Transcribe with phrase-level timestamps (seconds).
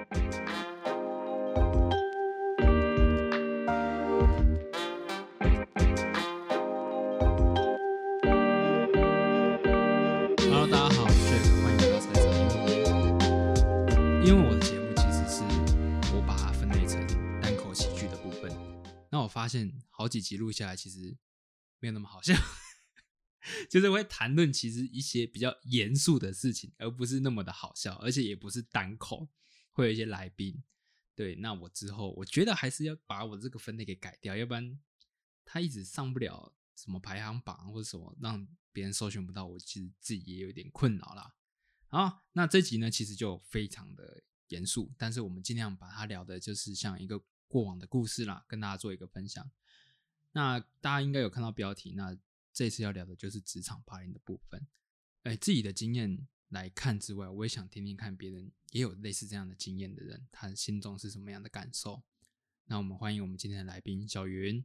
[0.00, 0.16] Hello，
[10.66, 12.80] 大家好，我是 Jack，欢迎来到财神听录音。
[14.24, 15.44] 因为我的节目其实是
[16.14, 17.06] 我把它分类成
[17.42, 18.50] 单口喜剧的部分，
[19.10, 21.18] 那我发现好几集录下来，其实
[21.78, 22.32] 没有那么好笑，
[23.68, 29.28] 就是会谈论其实一些比较严肃的事情，而不是那么的好笑，而且也不是单口，
[29.80, 30.62] 会有一些来宾。
[31.14, 34.80] 对，那我之后我觉得还是要把我这个分类给改掉，要不然
[35.44, 41.34] 他一直上不了什么排行榜或者什么，让别人搜寻不到我，其实自己也有点困扰啦。
[41.88, 49.50] 好，那这集呢，其实就非常的严肃，但是我们尽量把它聊的，就是像一个过往的故事啦，跟大家做一个分享。
[50.32, 52.16] 那大家应该有看到标题，那
[52.52, 54.66] 这次要聊的就是职场霸凌的部分。
[55.24, 62.02] 哎，自己的经验来看之外，我也想听听看别人也有类似这样的经验的人，他心中是什么样的感受。
[62.66, 64.64] 那我们欢迎我们今天的来宾小云。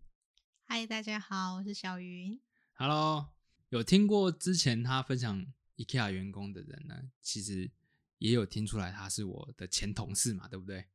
[0.66, 2.40] 嗨，大家好，我是小云。
[2.74, 3.30] Hello，
[3.70, 5.46] 有听过之前他分享
[5.78, 7.70] IKEA 员工的人呢，其实
[8.18, 10.86] 也有听出来他是我的前同事嘛，对不对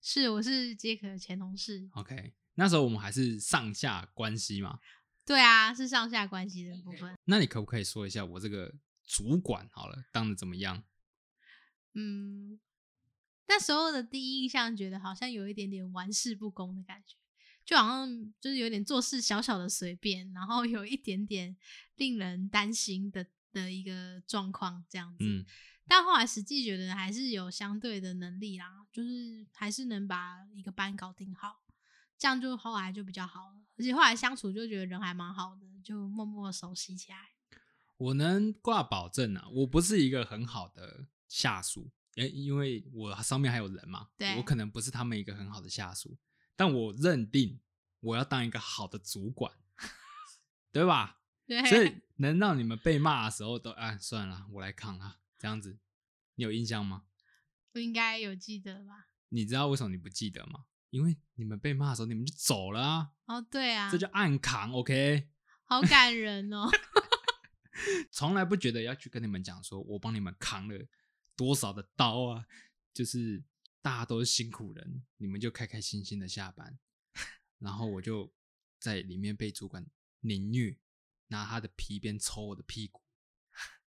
[0.00, 1.88] 是，我是杰克的前同事。
[1.94, 4.78] ？OK，那时候我们还是上下关系嘛。
[5.24, 7.16] 对啊，是上下关系的部分。
[7.24, 8.74] 那你可不可以说一下我这个
[9.12, 10.84] 主管好了，当的怎么样？
[11.92, 12.58] 嗯，
[13.46, 17.18] 那时候的第一印象觉得好像有一点点玩世不恭的感觉，
[17.62, 21.54] 就好像就是有点做事小小的随便，然后有一点点
[21.96, 25.22] 令人担心的的一个状况这样子。
[25.22, 25.44] 嗯，
[25.86, 31.62] 但后来实际觉得还是有相对的能力啦，就是还是能把一个班搞定好，
[32.16, 33.60] 这样就后来就比较好了。
[33.76, 37.31] 而且后来相处就觉得人还蛮好的，就默默熟悉起来。
[38.02, 46.18] 我能挂保证啊，我不是一个很好的下属，因因为我上面还有人嘛，对我可能不是他们一个很好的下属，
[46.56, 47.60] 但我认定
[48.00, 49.52] 我要当一个好的主管，
[50.72, 51.20] 对吧？
[51.46, 55.78] 对，所以 能让你们被骂的时候都哎算了，我来扛啊，这样子，
[56.34, 57.04] 你有印象吗？
[57.72, 59.06] 不应该有记得吧？
[59.28, 60.64] 你知道为什么你不记得吗？
[60.90, 65.28] 因为你们被骂的时候你们就走了啊，哦，对啊，这叫暗扛，OK？
[65.66, 66.68] 好感人哦。
[68.12, 70.86] 从来不觉得要去跟你们讲说，我帮你们扛了
[71.36, 72.46] 多少的刀啊，
[72.92, 73.42] 就是
[73.80, 76.78] 大家都是辛苦人，你们就开开心心的下班，
[77.58, 78.30] 然后我就
[78.78, 79.86] 在里面被主管
[80.20, 80.76] 凌虐，
[81.28, 83.00] 拿他的皮鞭抽我的屁股，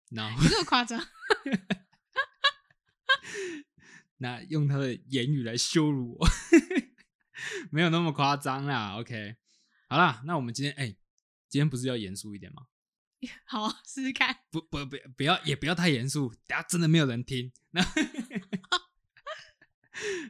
[0.09, 0.99] 然后这么夸张？
[4.17, 6.27] 那用他的言语来羞辱我，
[7.69, 8.97] 没有那么夸张啦。
[8.97, 9.35] OK，
[9.89, 10.87] 好啦，那我们今天哎、
[11.49, 12.67] 今天不是要严肃一点吗？
[13.45, 14.35] 好啊，试试看。
[14.51, 17.51] 不不不，不要也不要太严肃，等下真的没有人听。
[17.71, 17.81] 那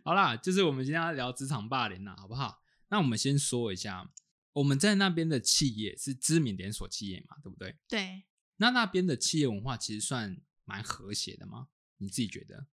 [0.04, 2.62] 好啦，就是我们今天要聊职场霸凌啦，好不好？
[2.90, 4.12] 那我们先说一下，
[4.54, 7.76] 我们在那边的企业是知名连锁企业嘛，对不对？
[7.88, 8.26] 对，
[8.58, 11.70] 那那边的企业文化其实算蛮和谐的吗？
[11.98, 12.68] 你自己觉得？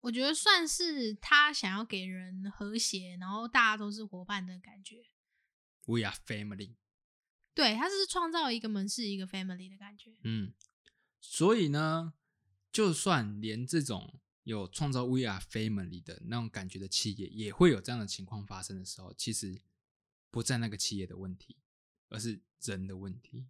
[0.00, 5.04] 我觉得算是他想要给人和谐，然后大家都是伙伴的感觉。
[5.84, 6.76] We are family。
[7.54, 10.16] 对，他是创造一个门市一个 family 的感觉。
[10.24, 10.52] 嗯，
[11.20, 12.14] 所以呢，
[12.70, 19.60] 就算连这种有创造 We are family 的那种感觉的企业，也会有这样的情况发生的时候，其实
[20.30, 21.58] 不在那个企业的问题，
[22.08, 23.46] 而是人的问题，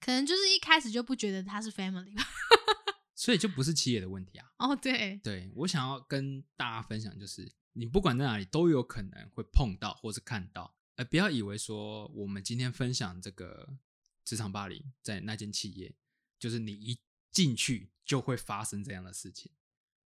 [0.00, 2.22] 可能就是一开始就不觉得他是 family 吧。
[3.16, 4.52] 所以就不是企业的问题啊。
[4.58, 13.78] 哦，对，对我想要跟大家分享，就是你不管在哪里都有可能会碰到或是看到，呃，不要以为说我们今天分享这个
[14.24, 15.94] 职场霸凌在那间企业，
[16.40, 16.98] 就是你一
[17.30, 19.52] 进去就会发生这样的事情，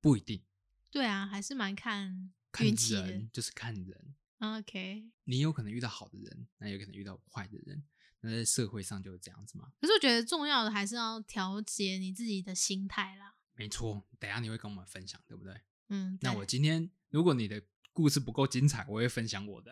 [0.02, 0.44] 不一定。
[0.90, 7.84] 对啊，还是蛮看看运气就是看人，OK，你有可能遇到好的人，那有可能遇到坏的人，
[8.22, 9.72] 那在社会上就是这样子嘛。
[9.80, 13.36] 可是我觉得重要的还是要调节你自己的心态啦。
[13.54, 15.62] 没错，等一下你会跟我们分享，对不对？
[15.90, 17.62] 嗯，那我今天如果你的
[17.94, 19.72] 故事不够精彩，我会分享我的。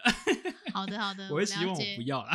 [0.78, 2.32] 好的好的，我会希望我不要啦。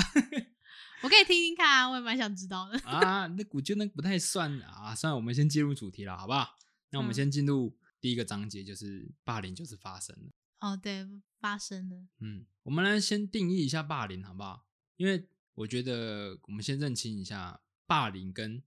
[1.03, 2.77] 我可以听听看啊，我也蛮想知道的。
[2.81, 4.93] 啊，那我觉得那不太算啊。
[4.95, 6.57] 算了，我们先进入主题了，好不好？
[6.91, 10.33] 那我们嗯先进入第一个章节，就是霸凌就是发生了。
[10.61, 11.09] 哦，对，
[11.41, 12.07] 发生了。
[12.19, 14.67] 嗯，我们来先定义一下霸凌，好不好？
[14.97, 18.63] 因为我觉得我们先认清一下，霸凌跟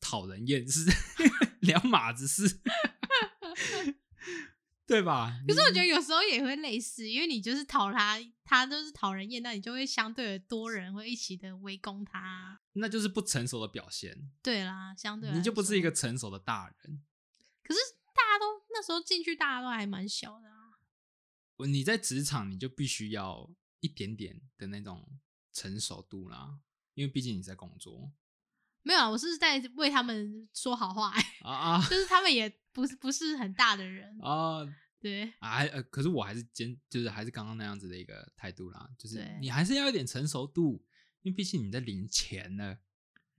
[0.00, 0.90] 讨人厌是
[1.60, 2.60] 两码子事，
[4.92, 5.32] 对吧？
[5.48, 12.60] 可是我觉得有时候也会类似，因为你就是讨他，他就是讨人厌，那你就会相对的多人会一起的围攻他。
[12.74, 17.02] 那就是不成熟的表现，对啦，相对你就不是一说个成熟的大人。
[17.62, 17.80] 可是
[18.14, 20.78] 大家都那时候进去大家都还蛮小的啊。
[21.56, 23.50] 我你在职场你就必须要
[23.80, 25.06] 一点点的那种
[25.52, 26.58] 成熟度啦，
[26.94, 28.12] 因为毕竟你在工作
[28.82, 34.66] 没有啊，我是在为他们说好话、欸，啊啊 就是他们也不是不是很大的人，啊
[35.02, 35.50] 对啊！
[35.50, 40.84] 还呃，可是我还是坚，就是还是刚刚那样子的一个态度啦，就是你还是要一点成熟度，
[41.22, 42.78] 因为毕竟你在领钱呢，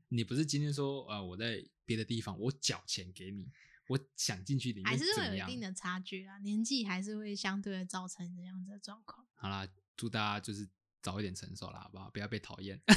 [0.09, 3.49] 你不是今天说呃我在别的地方我缴钱给你，
[3.87, 5.61] 我想进去里面还是会有一定？
[5.61, 9.25] 的差距啦，年纪还是会相对的造成这样子的状况。
[9.35, 9.65] 好啦，
[9.95, 10.67] 祝大家就是
[11.01, 12.09] 早一点成熟啦，好不好？
[12.09, 12.81] 不要被讨厌。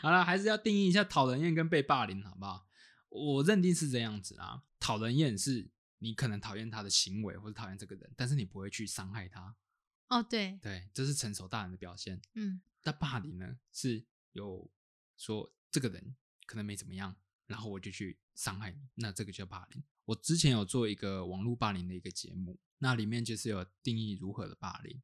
[0.00, 2.66] 好了，还是要定义一下讨人厌跟被霸凌，好不好？
[3.08, 9.54] 我认定是这样子啊，讨人厌是你可能讨厌他的行为或者讨厌这个人，但是你不会去伤害他，
[10.08, 12.20] 哦，对，对，这是成熟大人的表现。
[12.34, 14.70] 嗯，但霸凌呢，是有
[15.16, 16.16] 说这个人
[16.46, 17.16] 可能没怎么样，
[17.46, 19.82] 然后我就去伤害你，那这个叫霸凌。
[20.04, 25.02] 我之前有做一个网络霸凌的一个节目，那里面就是有定义如何的霸凌。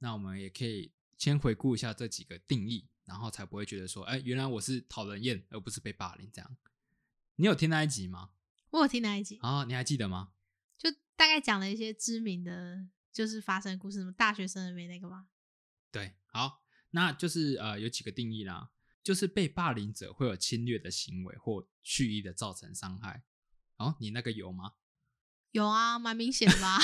[0.00, 6.56] 那我们也可以先回顾一下这几个定义，然后才不会觉得说，哎，原来我是讨人厌，而不是被霸凌这样。
[7.36, 8.32] 你有听那一集吗？
[8.74, 10.30] 我有听那一集，啊，你还记得吗？
[10.76, 15.28] 就大概讲了一些知名的，就是发生的故事，什么大学生的没那个吗？
[15.92, 23.22] 对，好，那就是呃有几个定义啦，就是被霸凌者会有侵略的行为或蓄意的造成伤害。
[23.76, 24.72] 哦，你那个有吗？
[25.52, 26.80] 有啊，蛮明显的吧？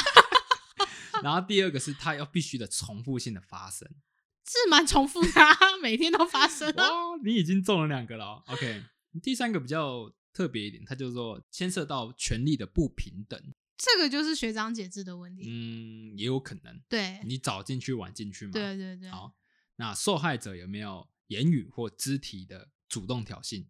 [1.25, 3.93] 然后第二个是它要必须的重复性的发生。
[4.47, 7.11] 是蛮重复的、啊， 每天都发生啊。
[7.11, 8.45] 哇，你已经中了两个了哦。
[8.47, 8.85] OK，
[9.21, 13.41] 第三个比较特别一点，它就是说牵涉到权力的不平等。
[13.77, 15.45] 这个就是学长解制的问题。
[15.47, 18.53] 嗯，也有可能对，你早进去晚进去嘛。
[18.53, 19.11] 对对对。
[19.11, 19.35] 好，
[19.77, 23.67] 那受害者有没有言语或肢体的主动挑衅？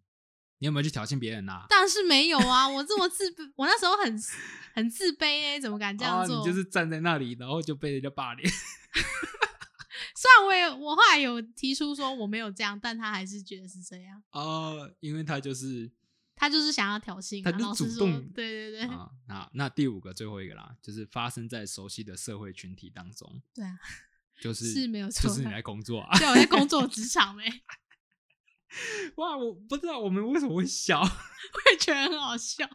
[0.59, 4.23] 你有没有去挑衅别人啊、但是没有啊，我这么自卑，我那时候很
[4.75, 6.39] 很自卑哎、怎么敢这样哦，做？
[6.39, 8.45] 你就是站在那里，然后就被人家霸凌。
[10.15, 14.23] 虽然我也我后来有提出说我没有这样，但他还是觉得是这样。
[14.33, 15.91] 哦，因为他就是
[16.41, 23.79] 他就是想要挑衅、啊，他就主动，对对对，啊，那那第五个最后一个啦，就是发生在熟悉的社会群体当中，对啊，
[24.41, 26.19] 就是是没有错就是你在工作啊。
[26.19, 27.45] 对，我在工作职场没，
[29.17, 32.67] 哇，我不知道我们为什么会笑， 我也觉得很好笑，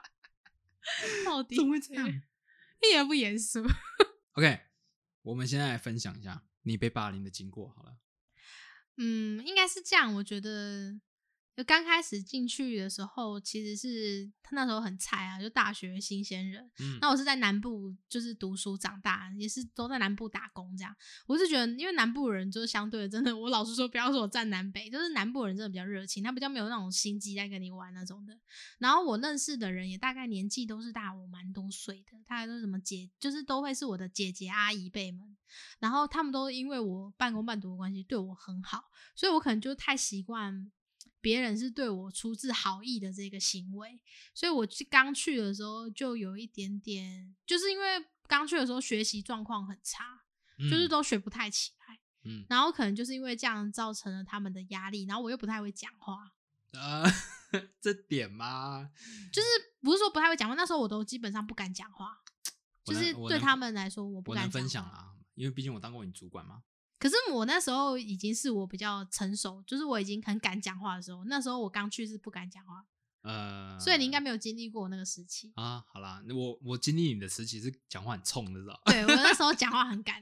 [1.25, 3.65] 到底怎么会这样一点不严肃。
[4.33, 4.59] ？OK，
[5.23, 7.97] 我们现在来分享一下你被霸凌的经过好了。
[8.97, 10.13] 嗯，应该是这样。
[10.13, 10.99] 我觉得
[11.55, 16.69] 就刚开始进去的时候，其实是他那时候很菜啊，就大学新鲜人。
[16.79, 20.93] 嗯，那我是在南部就是读书长大，也是都在南部打工这样。
[21.25, 28.37] 我是觉得，因为南部人就是相对的，真的，我老实说，不要说我站南北，就是南部人真的比较热情，他比较没有那种心机在跟你玩那种的。
[28.79, 35.37] 然后我认识的人也大概年纪都是大我蛮多岁的，大概都是什么姐，就是都会是我的姐姐阿姨辈们。
[35.79, 38.83] 然后他们都因为我半工半读的关系对我很好，
[39.15, 40.69] 所以我可能就太习惯
[41.25, 43.99] 别人是对我出自好意的这个行为，
[44.31, 50.21] 所以我去刚去的时候就有一点点，就是因为刚去的时候学习状况很差，
[50.59, 56.31] 就是嗯都学不太起来，嗯然后可能就是因为这样造成了他们的压力，然后我又不太会讲话，
[56.73, 57.03] 呃，
[57.81, 58.91] 这点吗，
[59.33, 59.47] 就是
[59.81, 62.19] 不是说不太会讲话，那时候我都基本上不敢讲话，
[62.83, 64.47] 就是对他们来说我不敢。
[64.51, 66.61] 分享啊，因为毕竟我当过你主管嘛。
[67.05, 72.83] 可是我那时候已经是我比较成熟，就是我已经很敢讲话的时候，那时候我刚去是不敢讲话，
[73.21, 75.51] 呃，所以你应该没有经历过我那个时期。
[75.55, 78.91] 啊，好啦，那我我经历你的时期是讲话很冲的，知道吧？
[78.91, 80.19] 对我那时候讲话很 敢，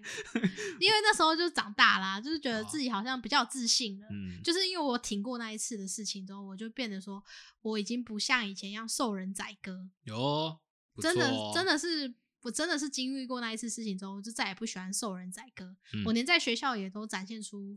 [0.77, 4.07] 因为那时候就长大啦，就是觉得哦自己好像比较自信了。
[4.11, 7.23] 嗯，就是因为我挺过那一次的事情之后，我就变得说，
[7.61, 10.59] 我已经不像以前一样受人宰割，有哦
[11.01, 12.13] 真的真的是。
[12.43, 15.65] 我真的是经历过那一次事情之后，我就再也不喜欢受人宰割。
[15.93, 17.75] 嗯我连在学校也都展现出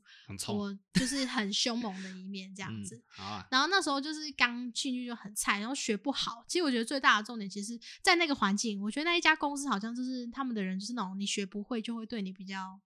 [0.48, 3.00] 我就是很凶猛的一面，这样子。
[3.18, 6.44] 嗯、啊，然后那时候就是刚进去就很菜，然后学不好。
[6.48, 12.80] 其实我觉得最大的重点，其实在那个环境，我觉得那一家公司好像就是他们的人就是那种你学不会就会对你比较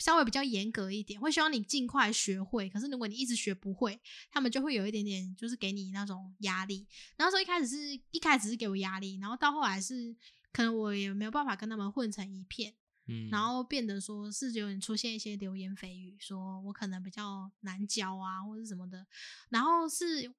[0.00, 2.68] 稍微比较严格一点，会希望你尽快学会。
[2.68, 6.86] 可是如果你一直学不会，他们就会有一点点就是给你那种压力。
[7.16, 7.76] 然后说一开始是
[8.10, 10.16] 一开始是给我压力，然后到后来是
[10.52, 12.74] 可能我也没有办法跟他们混成一片。
[13.06, 19.06] 嗯，然后变得说是有点出现一些流言蜚语，说我可能比较难教啊，或者什么的。
[19.48, 20.32] 然后是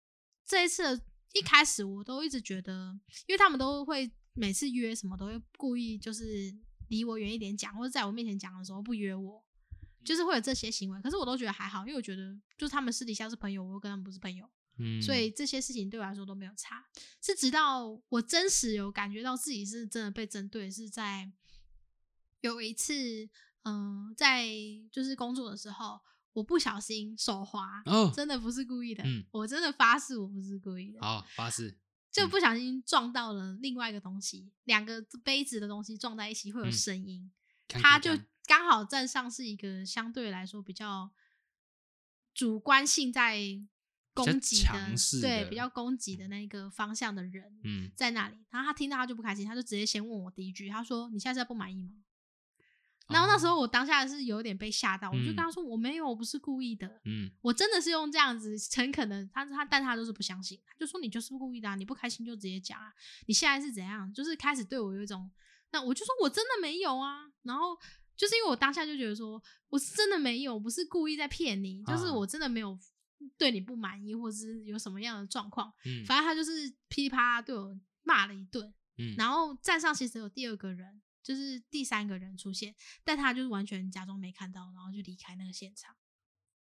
[0.46, 1.01] 这一次
[1.34, 6.56] 一开始，我都一直觉得，因为他们都会每次约什么都会故意就是
[6.88, 9.44] 离我远一点讲，或者在我面前讲的时候不约我，
[10.03, 11.01] 就是会有这些行为。
[11.01, 16.84] 可是我都觉得还好，因为我觉得就是他们私底下是朋友，我又跟他们不是朋友，嗯，所以这些事情对我来说都没有差。
[17.22, 21.31] 是直到我真实有感觉到自己是真的被针对，是在
[22.41, 23.29] 有一次，
[23.63, 24.48] 嗯、在
[24.91, 26.00] 就是工作的时候，
[26.34, 31.77] 我不小心手滑，哦，真的不是故意的，嗯我真的发誓我不是故意的，好，发誓，嗯
[32.12, 37.31] 就不小心撞到了另外一个东西，两个杯子的东西撞在一起会有嗯声音，
[37.67, 38.12] 看它就
[38.46, 41.12] 刚好站上是一个相对来说比较
[42.34, 43.40] 主观性在
[44.14, 48.36] 攻击强势对，比较攻击的那个方向的人嗯，在那里。
[48.50, 51.94] 然后他听到他就不开心，他就直接先问我第一句，他说：“你现在不满意吗？”
[53.08, 62.94] 然后那时候我当下是有点被吓到，我就跟他说：“我没有，我不是故意的。”嗯我真的是用这样子诚恳的，他他但他都是不相信，他就说你就是故意的、啊，你不开心就直接讲啊，
[63.28, 64.12] 你现在是怎样？
[64.14, 65.30] 就是开始对我有一种，
[65.72, 67.78] 那我就说我真的没有啊，然后
[68.15, 72.77] 就是因为我当下就觉得说我是真的没有，不是故意在骗你，就是啊我真的没有
[73.38, 85.96] 对你不满意，或者是有什么样的状况，嗯反正他就是噼里啪啦对我骂了一顿，嗯，然后站上其实有第二个人，就是第三个人出现，但他就是完全假装没看到，然后就离开那个现场。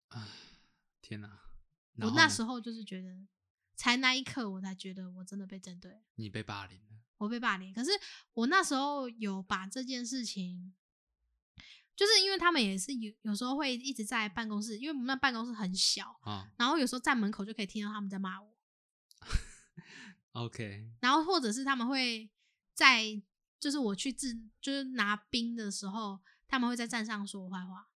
[0.10, 0.28] 唉
[1.02, 1.40] 天哪！
[2.00, 3.28] 我那时候就是觉得，
[3.76, 7.74] 才那一刻我才觉得我真的被针对了，你被霸凌了，我被霸凌。
[7.74, 7.92] 可是
[8.34, 10.76] 我那时候有把这件事情，
[11.98, 18.56] 就是因为他们也是有有时候会一直在办公室，因为我们那办公室很小，啊然后有时候站门口就可以听到他们在骂我，，
[20.34, 22.30] OK，然后或者是他们会
[22.74, 23.22] 在
[23.60, 27.88] 就是我去制就是拿冰的时候，他们会在站上说我坏话，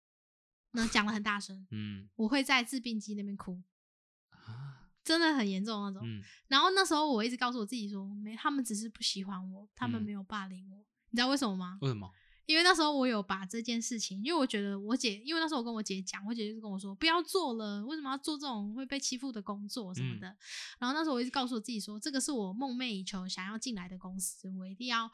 [0.72, 3.62] 那讲的很大声， 嗯我会在制冰机那边哭，
[4.32, 6.02] 啊， 真的很严重那种。
[6.04, 10.84] 嗯然后那时候我一直告诉我自己说，没，他们只是不喜欢我，他们嗯没有霸凌我。
[11.12, 11.78] 你知道为什么吗？
[11.82, 12.12] 为什么？
[12.52, 20.28] 因为那时候我有把这件事情，因为我觉得我姐，因为那时候我跟我姐讲，我姐就是跟我说不要做了，为什么要做这种会被欺负的工作什么的。
[20.78, 25.10] 然后那时候我一直告诉我自己说，这个是我梦寐以求想要进来的公司，我一定要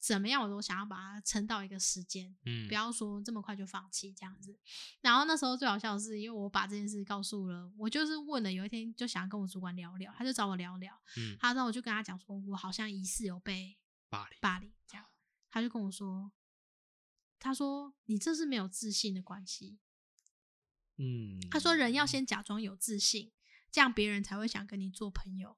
[0.00, 4.56] 怎么样我都想要把它撑到一个时间，嗯，不要说这么快就放弃这样子。
[5.00, 11.36] 然后那时候最好笑的是，因为我把这件事告诉了，我就是问了，有一天就想要跟我主管聊聊，他就找我聊聊，嗯。
[11.40, 13.76] 他然后我就跟他讲说，我好像疑似有被
[14.08, 15.04] 霸凌，霸凌这样，
[15.50, 16.30] 他就跟我说，
[17.38, 19.78] 他说你这是没有自信的关系，
[20.96, 23.32] 嗯，他说人要先假装有自信，
[23.70, 25.56] 这样别人才会想跟你做朋友。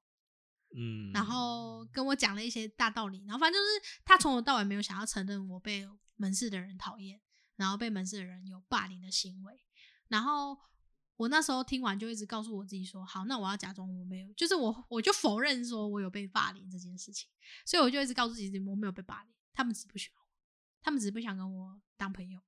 [0.76, 5.84] 嗯，然后跟我讲了一些大道理，然后反正就是他从头到尾没有想要承认我被
[6.14, 7.20] 门市的人讨厌，
[7.56, 9.64] 然后被门市的人有霸凌的行为。
[10.06, 10.56] 然后
[11.16, 17.28] 我那时候听完就一直告诉我自己说，好，那我要假装我没有，就是我我就否认说我有被霸凌这件事情，
[17.66, 20.19] 所以我就一直告诉自己我没有被霸凌，他们只是不喜欢我，
[20.82, 22.40] 他们只是不想跟我当朋友，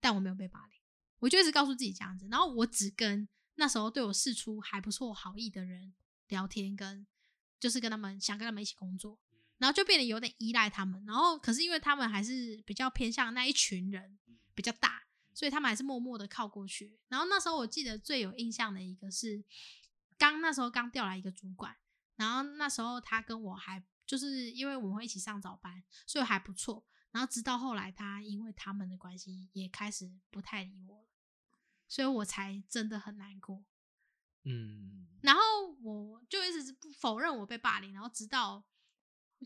[0.00, 0.78] 但我没有被霸凌，
[1.20, 5.92] 我就一直告诉自己这样子，然后我只跟那时候对我示出还不错好意的人
[6.28, 7.06] 聊天跟。
[7.62, 9.16] 就是跟他们想跟他们一起工作，
[9.58, 11.00] 然后就变得有点依赖他们。
[11.06, 14.18] 然后可是因为他们还是比较偏向那一群人
[14.52, 16.98] 比较大，所以他们还是默默的靠过去。
[17.06, 19.44] 然后那时候我记得最有印象的一个是，
[20.18, 21.76] 刚那时候刚调来一个主管，
[22.16, 26.84] 然后那时候他跟我还就是因为我们会一起上早班，所以还不错。
[27.12, 31.08] 然后直到后来他因为他们的关系也开始不太理我了，
[31.86, 33.64] 所以我才真的很难过。
[34.44, 35.40] 嗯，然后
[35.82, 38.64] 我就一直不否认我被霸凌，然后直到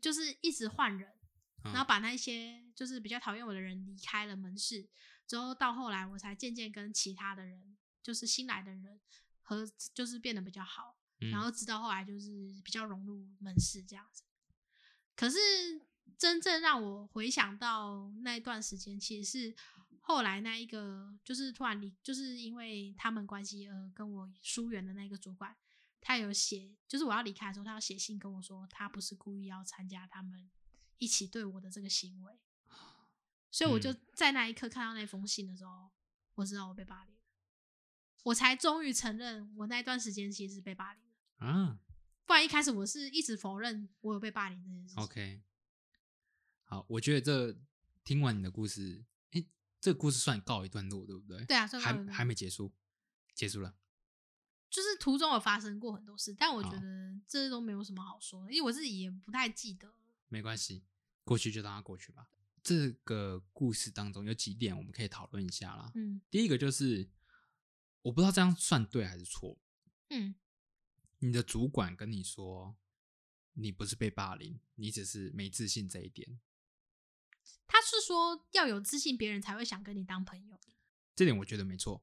[0.01, 1.13] 就是一直换人，
[1.65, 4.89] 嗯然后把那些就是比较讨厌我的人离开了门市，
[5.27, 9.01] 之后到后来我才渐渐跟其他的人，就是新来的人
[9.43, 14.23] 和就是变得比较好，嗯然后直到后来就是比较融入门市这样子。
[15.15, 15.39] 可是
[16.19, 19.57] 真正让我回想到那一段时间，其实是
[20.01, 25.55] 后来那一个就是突然离，就是因为他们关系而跟我疏远的那个主管，
[26.01, 30.49] 他有写，就是我要离开的时候，他要写信跟我说，他不是故意要参加他们
[30.99, 32.33] 一起对我的这个行为，
[33.51, 34.01] 所以我就嗯。
[34.15, 35.91] 在那一刻看到那封信的时候，
[36.37, 37.21] 我知道我被霸凌了，
[38.23, 41.47] 我才终于承认我那段时间其实是被霸凌的。
[41.47, 41.79] 啊。
[42.25, 45.05] 不然一开始我是一直否认我有被霸凌这件事情。
[45.05, 45.43] ，OK，
[46.67, 47.59] 好，我觉得这
[48.05, 49.47] 听完你的故事，诶，
[49.81, 51.45] 这个故事算告一段落，对不对？
[51.47, 52.73] 对啊算还还没结束，
[53.35, 53.75] 结束了。
[54.69, 56.81] 就是途中有发生过很多事，但我觉得
[57.27, 59.95] 这都没有什么好说的，因为我自己也不太记得。
[60.29, 60.85] 没关系，
[61.25, 62.29] 过去就让它过去吧。
[62.63, 65.93] 这个故事当中有几点我们可以讨论一下啦。
[65.95, 67.09] 嗯第一个就是，
[68.03, 69.57] 我不知道这样算对还是错。
[70.11, 70.35] 嗯
[71.21, 72.77] 你的主管跟你说，
[73.53, 76.41] 你不是被霸凌，你只是没自信这一点，
[77.67, 80.59] 他是说要有自信，别人才会想跟你当朋友。
[81.15, 82.03] 这点我觉得没错。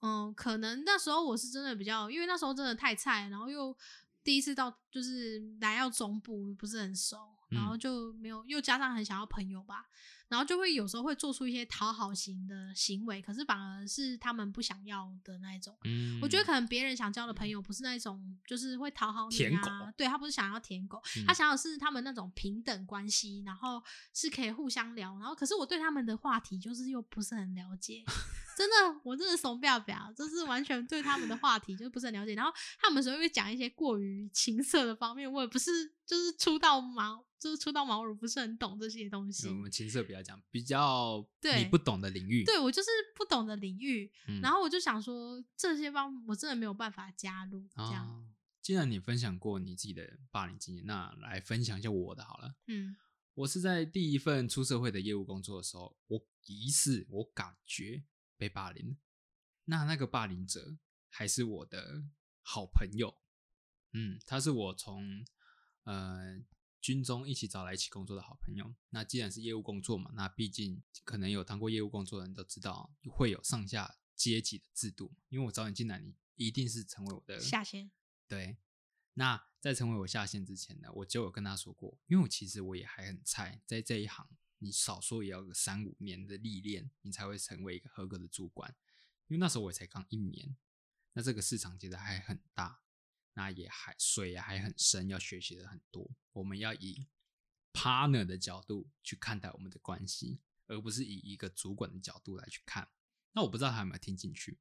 [0.00, 3.76] 嗯，可能那时候我是真的比较，因为那时候真的太菜，然后又
[4.22, 7.16] 第一次到，就是来到中部不是很熟，
[7.48, 9.88] 然后嗯就没有，又加上很想要朋友吧，
[10.28, 15.76] 然后就会有时候会做出一些讨好型的行为，可是反而是他们不想要的那一种。
[15.84, 21.24] 嗯，我觉得可能别人想交的朋友不是那种，就是会讨好你啊，对他不是想要舔狗，嗯。
[21.26, 28.02] 他想要的是他们那种平等关系，然后是可以互相聊，然后可是我对他们的话题就是又不是很了解，
[28.56, 48.24] 真的，我真的怂不表，就是完全对他们的话题就不是很了解，然后他们有时候会讲一些过于情色的方面，我也不是就是出到毛，就是出到毛，我不是很懂这些东西我，们情色比较讲比较你不懂的领域，对我就是不懂的领域，嗯，然后我就想说这些方我真的没有办法加入，这样，啊，
[48.62, 52.54] 既然你分享过你自己的霸凌经验，那来分享一下我的好了。
[52.66, 52.96] 嗯。
[53.34, 58.04] 我是在第一份出社会的业务工作的时候，我疑似我感觉
[58.36, 58.96] 被霸凌，
[59.64, 60.78] 那那个霸凌者
[61.08, 62.04] 还是我的
[62.42, 63.12] 好朋友，
[63.92, 65.26] 嗯，他是我从
[65.82, 66.38] 呃
[66.84, 68.74] 军中一起找来一起工作的好朋友。
[68.90, 77.90] 那既然是业务工作嘛，那毕竟可能有当过业务工作的人都知道会有上下阶级的制度，因为我找你进来，你一定是成为我的下线，
[78.28, 78.58] 对，
[79.14, 88.76] 那在成为我下线之前呢，我就有跟他说过，因为我其实我也还很菜，在这一行，你少说也要个三五年的历练，你才会成为一个合格的主管。
[89.28, 90.54] 因为那时候我才刚一年，
[91.14, 92.82] 那这个市场其实还很大，
[93.34, 96.10] 那也还水也还很深，要学习的很多。
[96.32, 97.06] 我们要以
[97.72, 102.88] partner 的角度去看待我们的关系，而不是以一个主管的角度来去看。
[103.32, 104.58] 那我不知道他有没有听进去，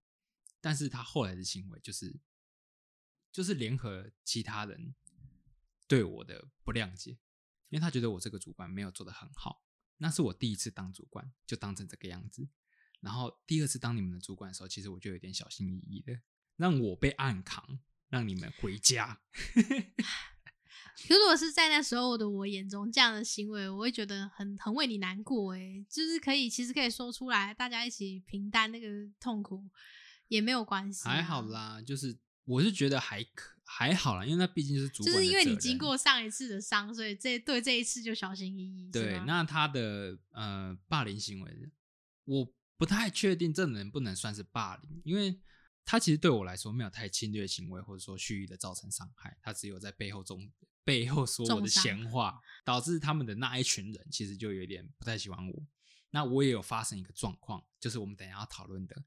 [0.60, 2.20] 但是他后来的行为就是，
[3.32, 4.96] 就是联合其他人
[5.88, 7.12] 对我的不谅解，
[7.70, 9.64] 因为他觉得我这个主管没有做得很好。
[9.98, 12.50] 那是我第一次当主管，就当成这个样子。
[13.00, 16.20] 然后第二次当你们的主管的时候，其实我就有点小心翼翼的，
[16.56, 17.80] 让我被暗扛，
[18.14, 19.20] 让你们回家。
[21.10, 28.88] 如果是在那时候的我眼中，这样的行为，我会觉得很很为你难过诶，就是可以其实可以说出来，大家一起平淡那个
[29.20, 29.68] 痛苦
[30.28, 38.92] 也没有关系、啊还好，啦，就是我是觉得还可还好啦，因为那毕竟是主就管的责任是因为你经过上一次的伤，所以这对这一次就小心翼翼。
[38.92, 41.72] 对那他的呃霸凌行为，
[42.26, 45.38] 我不太确定这能不能算是霸凌，因为
[45.86, 50.52] 他其实对我来说没有太侵略行为，或者说蓄意的造成伤害，他只有在背后中
[50.84, 55.68] 背后说我的闲话，导致他们的那一群人其实就有点不太喜欢我。
[56.12, 59.04] 那我也有发生一个状况，就是我们等一下要讨论的，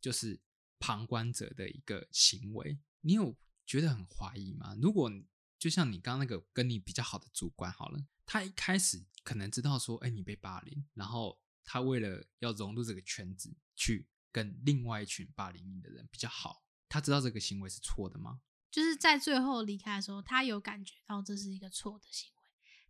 [0.00, 0.40] 就是
[0.78, 3.34] 旁观者的一个行为，你有
[3.66, 4.76] 觉得很怀疑吗？
[4.80, 5.10] 如果
[5.58, 18.40] 就像你刚刚那个跟你比较好的主管好了，他一开始可能知道说，哎，你被霸凌，然后他为了要融入这个圈子，去跟另外一群霸凌你的人比较好，他知道这个行为是错的吗？
[18.70, 22.42] 就是在最后离开的时候，他有感觉到这是一个错的行为，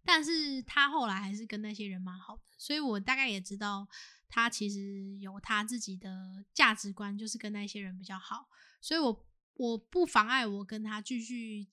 [0.04, 3.88] 但是他后来还是跟那些人蛮好的，所以我大概也知道
[4.28, 8.48] 他其实有他自己的价值观，就是跟那些人比较好，
[8.82, 11.68] 所以我我不妨碍我跟他继续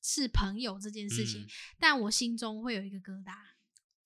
[0.00, 1.48] 是朋友这件事情，嗯
[1.78, 3.34] 但我心中会有一个疙瘩，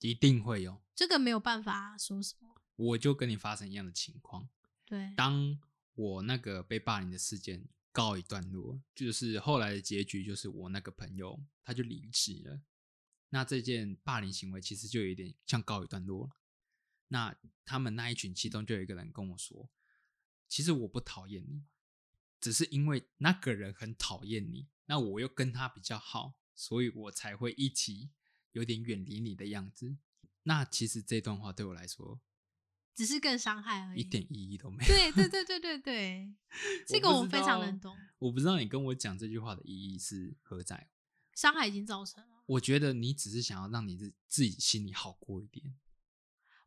[0.01, 2.57] 一定会有，这个没有办法说什么。
[2.75, 4.49] 我就跟你发生一样的情况。
[4.87, 5.61] 对，当
[5.95, 12.63] 我那个被霸凌的事件告一段落，就是后来的结局就是我那个朋友他就离职了。
[13.31, 16.37] 那这件霸凌行为其实就有点像告一段落了。
[17.09, 19.69] 那他们那一群其中就有一个人跟我说，
[20.49, 21.65] 其实我不讨厌你，
[22.41, 28.11] 只是因为那个人很讨厌你，那我又跟他比较好，所以我才会一起
[28.53, 29.97] 有点远离你的样子。
[30.45, 32.21] 那其实这段话对我来说
[32.97, 34.01] 只是更伤害而已。
[34.01, 34.89] 一点意义都没有。
[34.89, 36.35] 对 对对对对对，
[36.89, 40.89] 这个我非常道能懂，我不知道你跟我讲这句话的意义是何在。
[41.35, 42.43] 伤害已经造成了。
[42.47, 45.77] 我觉得你只是想要让你自自己心里好过一点。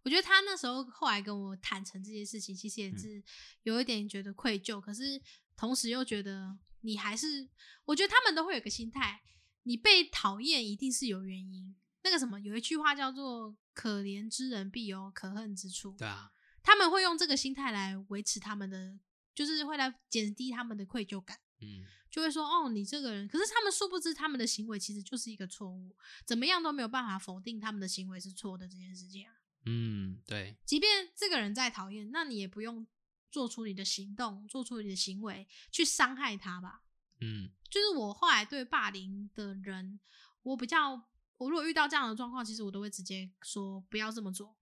[0.03, 3.23] 我觉得他那时候后来跟我坦诚这件事情，其实也嗯是
[3.63, 5.21] 有一点觉得愧疚，可是
[5.57, 7.49] 同时又觉得你还是，
[7.85, 9.21] 我觉得他们都会有个心态，
[9.63, 11.75] 你被讨厌一定是有原因。
[12.03, 16.31] 那个什么，有一句话叫做“可怜之人必有可恨之处”，对啊，
[16.63, 18.99] 他们会用这个心态来维持他们的，
[19.35, 21.37] 就是会来减低他们的愧疚感。
[21.61, 29.33] 嗯，就会说哦，你这个人，可是他们殊不知他们的行为其实就是一个错误，怎么样都没有办法否定他们的行为是错的这件事情啊。
[29.65, 32.87] 嗯，对，即便这个人再讨厌，那你也不用
[33.29, 36.83] 做出你的行动，做出你的行为去伤害他吧。
[37.19, 39.99] 嗯就是我后来对霸凌的人，
[40.41, 41.09] 我比较，
[41.39, 44.55] 我如果遇到这样的状况，其实我都会直接说不要这么做，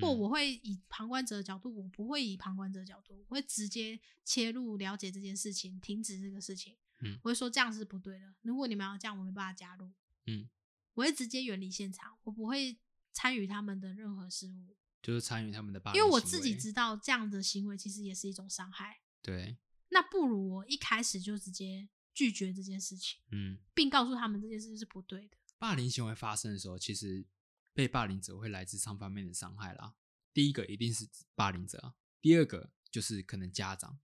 [0.00, 6.76] 或嗯我会以旁观者的角度，我不会以旁观者的角度，我会直接切入了解这件事情，停止这个事情。
[7.04, 8.34] 嗯我会说这样是不对的。
[8.42, 9.92] 如果你们要这样，我没办法加入。
[10.26, 10.48] 嗯，
[10.94, 12.78] 我会直接远离现场，我不会
[13.12, 19.00] 参与他们的任何事物，就是参与他们的霸因凌行为，为我自己知道这样的行为其实也是一种伤害。
[19.20, 19.58] 对，
[19.90, 25.36] 那不如我一开始就直接拒绝这件事情，嗯，并告诉他们这件事是不对的。
[25.62, 27.24] 霸凌行为发生的时候，其实
[27.72, 29.94] 被霸凌者会来自上方面的伤害啦。
[30.32, 34.00] 第一个一定是霸凌者，第二个就是可能家长，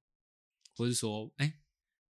[0.77, 1.61] 或是说，哎、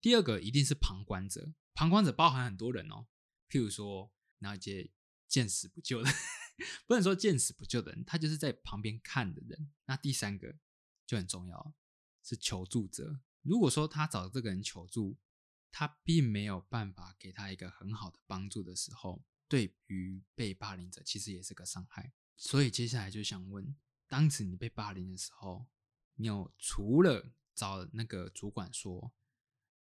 [0.00, 1.54] 第二个一定是旁观者。
[1.74, 3.06] 旁观者包含很多人哦，
[3.48, 4.90] 譬如说那些
[5.28, 6.10] 见死不救的，
[6.88, 9.72] 不能说见死不救的人，他就是在旁边看的人。
[9.84, 10.56] 那第三个
[11.06, 11.72] 就很重要，
[12.24, 13.20] 是求助者。
[13.42, 15.16] 如果说他找这个人求助，
[15.70, 22.12] 他并没有办法给他一个很好的帮助的时候，对于被霸凌者其实也是个伤害。
[22.36, 23.74] 所以接下来就想问，
[24.06, 25.66] 当时你被霸凌的时候，
[26.14, 29.12] 你有除了找那个主管说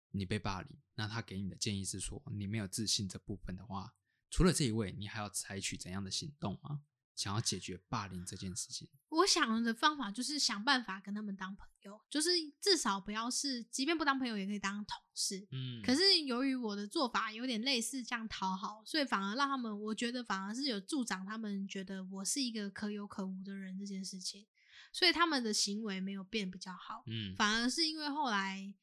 [0.10, 3.96] 你被霸凌，那他给你的建议是说你没有自信这部分的话，
[4.30, 6.84] 除了这一位，你还要采取怎样的行动吗？
[7.22, 8.90] 想要解决霸凌这件事情？
[9.10, 15.48] 我想的方法就是想办法跟他们当朋友，就是至少不要是，即便不当朋友也可以当同事。
[15.52, 24.48] 嗯可是由于我的做法有点类似这样讨好，所以反而让他们，我觉得反而是有助长他们觉得我是一个可有可无的人这件事情，
[24.92, 28.74] 所以他们的行为没有变比较好，嗯反而是因为后来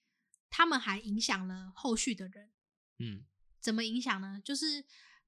[0.48, 2.50] 他们还影响了后续的人。
[3.00, 3.24] 嗯
[3.60, 4.40] 怎么影响呢？
[4.44, 4.84] 就是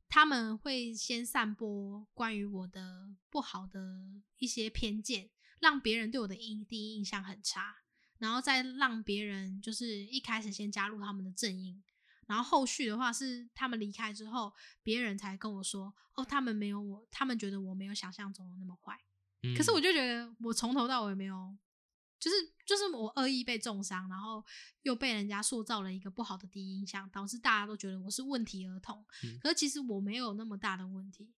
[0.08, 2.99] 他们会先散播关于我的
[3.30, 3.80] 不好的
[4.38, 7.76] 一些偏见，让别人对我的印第一印象很差，
[8.18, 11.82] 然后再让别人就是一开始先加入他们的阵营，
[12.26, 18.98] 然后后续的话是他们离开之后，别人才跟我说，哦，他们没有我，他们觉得我没有想象中的那么坏。
[19.42, 21.56] 嗯，可是我就觉得我从头到尾没有，
[22.18, 24.44] 就是就是我恶意被重伤，然后
[24.82, 29.04] 又被人家塑造了一个不好的第一印象，导致大家都觉得我是问题儿童。
[29.24, 31.32] 嗯可是其实我没有那么大的问题，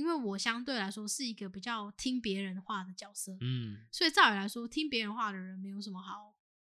[0.00, 3.86] 因为我相对来说是一个比较听别人话的角色，嗯。
[3.92, 6.34] 所以照理来说，听别人话的人没有什么好，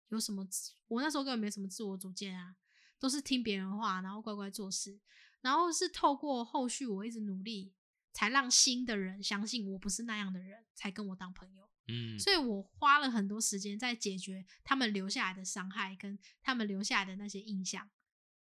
[0.09, 0.47] 有什么
[0.87, 2.55] 我那时候根本没什么自我主见啊，
[2.99, 4.99] 都是听别人话，然后乖乖做事，
[5.41, 7.73] 然后是透过后续我一直努力，
[8.13, 11.67] 才让新的人相信我不是那样的人，才跟我当朋友。
[11.87, 17.89] 嗯，所以我花了很多时间在解决他们留下来的伤害，跟他们留下来的那些印象，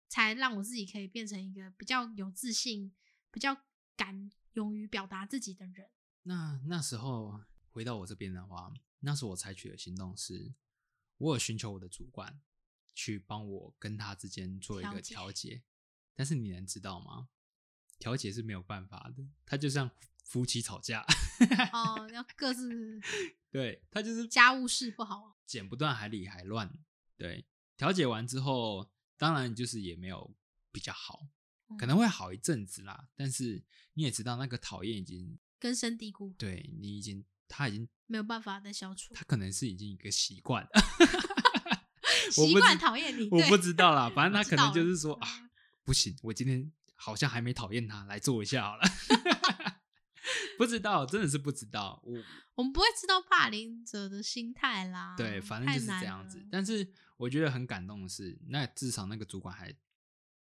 [0.08, 2.94] 才让我自己可以变成一个比较有自信、
[3.32, 3.58] 比较
[3.96, 5.90] 敢勇于表达自己的人。
[6.24, 10.54] 那那时候回到我这边的话，那时候我采取的行动是，
[11.18, 12.42] 我有寻求我的主管
[12.94, 15.62] 去帮我跟他之间做一个调解，
[16.14, 17.30] 但是你能知道吗？
[17.98, 19.90] 调解是没有办法的，他就像
[20.24, 21.06] 夫妻吵架，
[21.72, 23.00] 哦，要各自
[23.50, 26.78] 对他就是家务事不好，剪不断，还理还乱。
[27.16, 27.46] 对，
[27.78, 30.36] 调解完之后，当然就是也没有
[30.72, 31.28] 比较好，
[31.78, 33.08] 可嗯能会好一阵子啦。
[33.16, 39.24] 但是你也知道，那个讨厌已经根深蒂固，对你已经，他已经没有办法再消除他。
[39.26, 40.70] 可能是已经一个习惯了。
[42.38, 45.28] 我习惯讨厌你，我不知道啦，反正他可能就是说啊，
[45.84, 48.84] 不行，我今天好像还没讨厌他，来做一下好了。
[50.58, 52.02] 不知道，真的是不知道。
[52.04, 52.18] 我
[52.56, 55.14] 我们不会知道霸凌者的心态啦。
[55.18, 56.44] 对，反正就是这样子。
[56.50, 59.72] 但是我觉得很感动的是，那至少那个主管还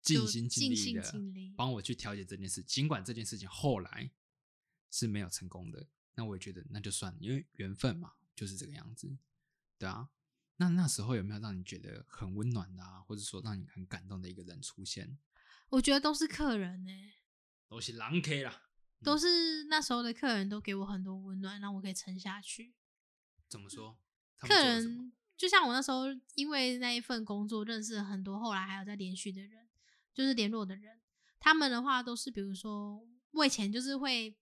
[0.02, 1.14] 尽心尽力的
[1.56, 4.10] 帮我去调解这件事，尽管这件事情后来
[4.90, 5.86] 是没有成功的，
[6.16, 9.16] 那我也觉得那就算了，因为缘分嘛，就是这个样子，
[9.78, 10.10] 对啊。
[10.56, 15.18] 那那时候有没有让你觉得很温暖的啊，或者说让你很感动的一个人出现？
[15.70, 16.90] 我觉得都是客人呢、
[17.68, 18.62] 都是狼 K 啦，
[19.02, 22.74] 都是那时候的客人都给我很多温暖，让我可以撑下去。
[23.48, 23.98] 怎么说？
[24.38, 29.66] 客人就像我那时候，因为那一份工作认识了很多后来还有在连续的人，
[30.14, 30.98] 就是联络的人。
[31.38, 34.36] 他们的话都是，比如说我以前就是会，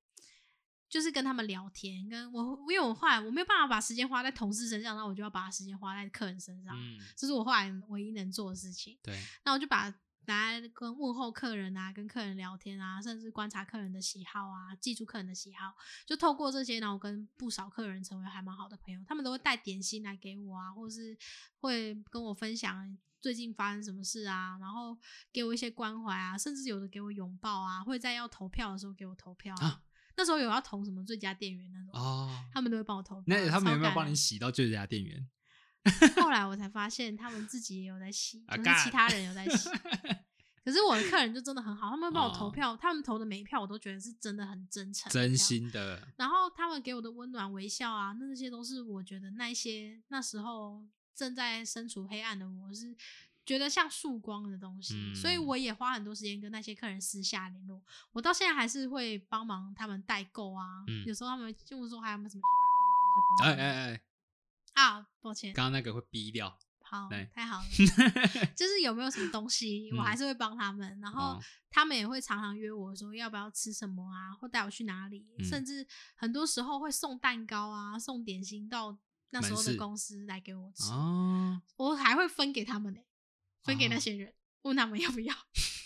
[0.88, 8.98] 就是跟他们聊天，跟我因为我后来我没有办法把时间花在同事身上，那我就要把时间花在客人身上，嗯，这是我后来唯一能做的事情。
[9.02, 9.88] 对，那我就把
[10.26, 19.00] 拿来跟问候客人啊，跟客人聊天啊，甚至观察客人的喜好啊，记住客人的喜好，就透过这些，然后跟不少客人成为还蛮好的朋友。
[19.08, 21.16] 他们都会带点心来给我啊，或是
[21.60, 24.96] 会跟我分享最近发生什么事啊，然后
[25.32, 29.66] 给我一些关怀啊，甚至有的给我拥抱啊，会在要投票的时候给我投票啊。
[29.66, 29.82] 啊
[30.16, 33.24] 那时候有要投什么最佳店员那种，哦，他们都会帮我投票。
[33.26, 35.26] 那他们有没有帮你洗到最佳店员？
[36.16, 39.70] 后 来我才发现，他们自己也有在洗，啊就是其他人有在洗。
[40.62, 45.34] 可是我的客人就真的很好，他们会帮我投哦票，他们投的每一票我都觉得是真的很真诚，真。
[45.34, 50.86] 心的，然后他们给我的温暖微笑啊，那些都是我觉得那些那时候
[51.20, 52.96] 正在身处黑暗的我是
[53.44, 55.44] 觉得像曙光的东西，所以嗯。
[55.44, 57.78] 我也花很多时间跟那些客人私下联络。
[58.12, 61.04] 我到现在还是会帮忙他们代购啊，嗯。
[61.04, 62.42] 有时候他们就说还有没有什么
[63.44, 64.02] 哎哎哎，
[64.72, 66.58] 啊，抱歉，刚刚那个会逼掉。
[66.82, 67.68] 好，太好了，
[68.56, 71.42] 就是有没有什么东西，我嗯还是会帮他们，然后哦。
[71.72, 75.44] 他们也会常常约我说要不要吃什么啊，或带我去哪里，嗯。
[75.44, 78.98] 甚至很多时候会送蛋糕啊、送点心到
[79.30, 83.00] 那时候的公司来给我吃，哦，我还会分给他们呢、
[83.62, 85.34] 分给那哦些人，问他们要不要。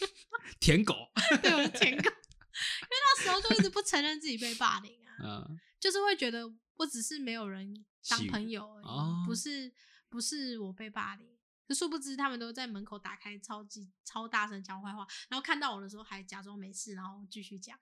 [0.60, 0.94] 舔狗。
[1.42, 9.72] 对，我是舔狗， 因为那时候就一直不承认自己被霸凌啊，嗯，就是会觉得我只是没有人当朋友而已，哦不是
[10.08, 11.28] 不是我被霸凌。
[11.66, 17.78] 可殊不知，他们都在门口打开超级超大声讲我坏话，然后看到我的时候还假装没事，然后继续讲，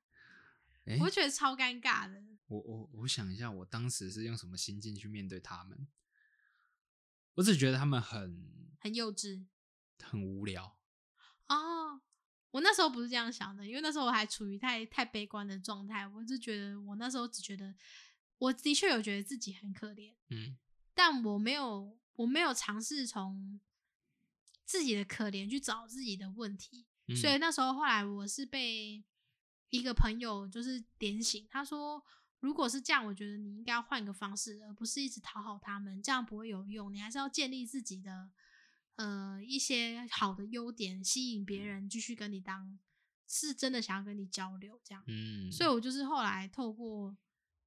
[0.85, 2.23] 哎，我就觉得超尴尬的。
[2.47, 5.89] 我我我想一下，我当时是用什么心境去面对他们？
[7.35, 9.47] 我只觉得他们很很幼稚
[10.03, 10.79] 很无聊。
[11.49, 12.03] 哦。
[12.53, 17.75] 我那时候不是这样想的，因为那时候我还处于太太悲观的状态，我就觉得我那时候只觉得，
[18.37, 20.59] 我的确有觉得自己很可怜，嗯
[20.93, 23.59] 但我没有，我没有尝试从
[24.67, 29.03] 自己的可怜去找自己的问题，嗯所以那时候后来我是被
[29.73, 32.05] 一个朋友就是点醒，他说，
[32.41, 38.31] 如果是这样，我觉得你应该要换个方式，而不是一直讨好他们，这样不会有用，你还是要建立自己的
[38.97, 42.79] 呃一些好的优点，吸引别人继续跟你当，
[43.27, 45.03] 是真的想要跟你交流这样。
[45.07, 47.17] 嗯，所以我就是后来透过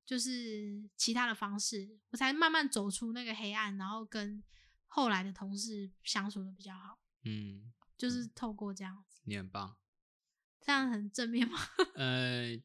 [0.06, 4.44] 就是其他的方式，我才慢慢走出那个黑暗，然后跟
[4.86, 9.76] 后来的同事相处的比较好，嗯，就是透过这样子，你很棒。
[10.66, 11.60] 这样很正面吗？
[11.96, 12.60] 呃，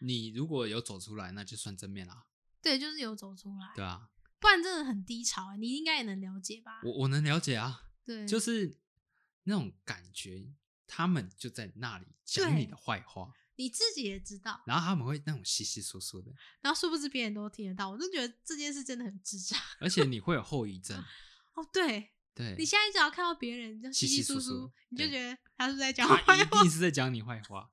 [0.00, 2.26] 你如果有走出来，那就算正面啦，
[2.60, 6.80] 对，就是有走出来，对啊，不然真的很低潮、欸，你应该也能了解吧？
[6.84, 8.78] 我我能了解啊，对，就是
[9.44, 10.52] 那种感觉，
[10.86, 19.58] 他们就在那里讲你的坏话，你自己也知道，然后他们会那种稀稀疏疏的，然后殊不知别人都听得到，我就觉得这件事真的很智障。
[19.80, 21.02] 而且你会有后遗症。
[21.54, 26.70] 哦，对对，你现在只要看到别人就稀稀疏疏你就对觉得他是在讲坏话一定。
[26.70, 27.70] 是在讲你坏话。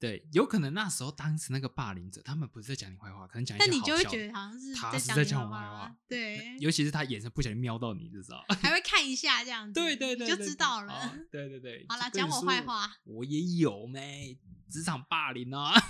[0.00, 8.44] 对，有可能那时候当时那个霸凌者，他们不是在讲你坏话，可能讲一些但你就会觉得好像是他在是在讲我坏话，对，尤其是他眼神不小心瞄到你，就知道。
[8.60, 10.92] 还会看一下这样子，对对对， 你就知道了。
[10.92, 15.72] 哦对对对，好啦就跟你讲我坏话，我也有没，职场霸凌啊。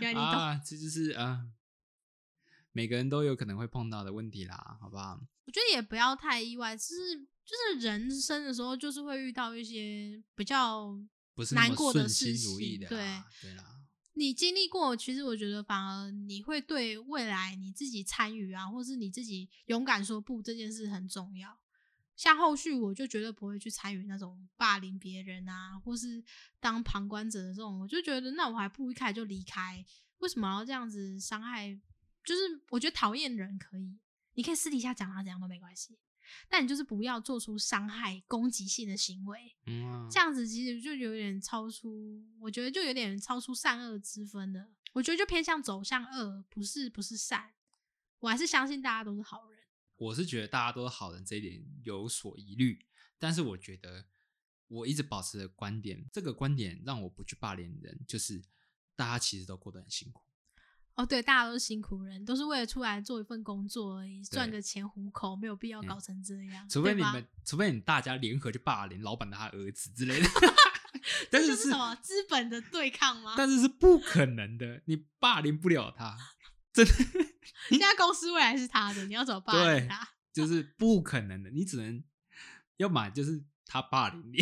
[0.00, 0.40] 原来你懂。
[0.40, 1.48] 啊，这就是啊，
[2.72, 5.20] 每个人都有可能会碰到的问题啦，好不好？
[5.44, 10.98] 我觉得也不要太意外，就是就是人生的时候，就是会遇到一些比较
[11.32, 13.64] 不是难过的事情对，对啦，
[14.14, 21.56] 你经历过，其实我觉得反而你会对未来你自己参与啊，或是你自己勇敢说不这件事很重要。
[22.16, 26.24] 像后续我就绝对不会去参与那种霸凌别人啊，或是
[26.58, 29.84] 当旁观者的这种，我就觉得那我还不如一开始就离开，
[30.18, 31.78] 为什么要这样子伤害？
[32.24, 33.98] 就是我觉得讨厌人可以，
[34.32, 35.98] 你可以私底下讲啊怎样都没关系，
[36.48, 39.56] 但你就是不要做出伤害、攻击性的行为。
[39.66, 44.72] 嗯啊，这样子其实就有点超出，我觉得就有点超出善恶之分了。
[44.92, 47.54] 我觉得就偏向走向恶，不是不是善。
[48.20, 49.60] 我还是相信大家都是好人。
[49.96, 52.86] 我是觉得大家都是好人，这一点有所疑虑。
[53.18, 54.06] 但是我觉得
[54.68, 58.42] 我一直保持的观点，这个观点让我不去霸凌人，就是
[58.94, 60.22] 大家其实都过得很辛苦。
[60.96, 66.66] 哦，对，大家都是辛苦人，都是为了出来做一份工作而已，赚个钱糊口，没有必要嗯搞成这样。
[66.68, 70.28] 除非你们，除非你大家联合去霸凌老板的他儿子之类的，
[71.30, 73.34] 但这是就是什么资本的对抗吗？
[73.36, 76.16] 但是是不可能的，你霸凌不了他，
[76.72, 76.92] 真的
[77.68, 80.08] 这家公司未来是他的，你要怎么霸凌对他？
[80.32, 82.02] 就是不可能的，你只能
[82.78, 84.38] 要么就是他霸凌你，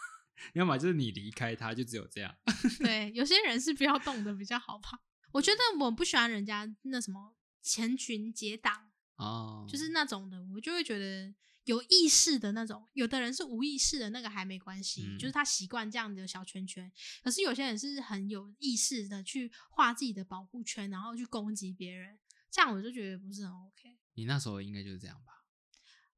[0.54, 2.34] 要么就是你离开他，就只有这样。
[2.78, 4.98] 对，有些人是不要动的比较好吧。
[5.32, 12.88] 我觉得我不喜欢人家那什么成群结党，哦，就是那种的，我就会觉得有意识的那种。
[12.94, 16.90] 有的人是无意识的，那个还没关系，嗯就是他习惯这样的小圈圈。
[17.22, 22.18] 可是有些人是很有意识的去画自己的保护圈，然后去攻击别人，
[22.50, 23.98] 这样我就觉得不是很 OK。
[24.14, 25.44] 你那时候应该就是这样吧？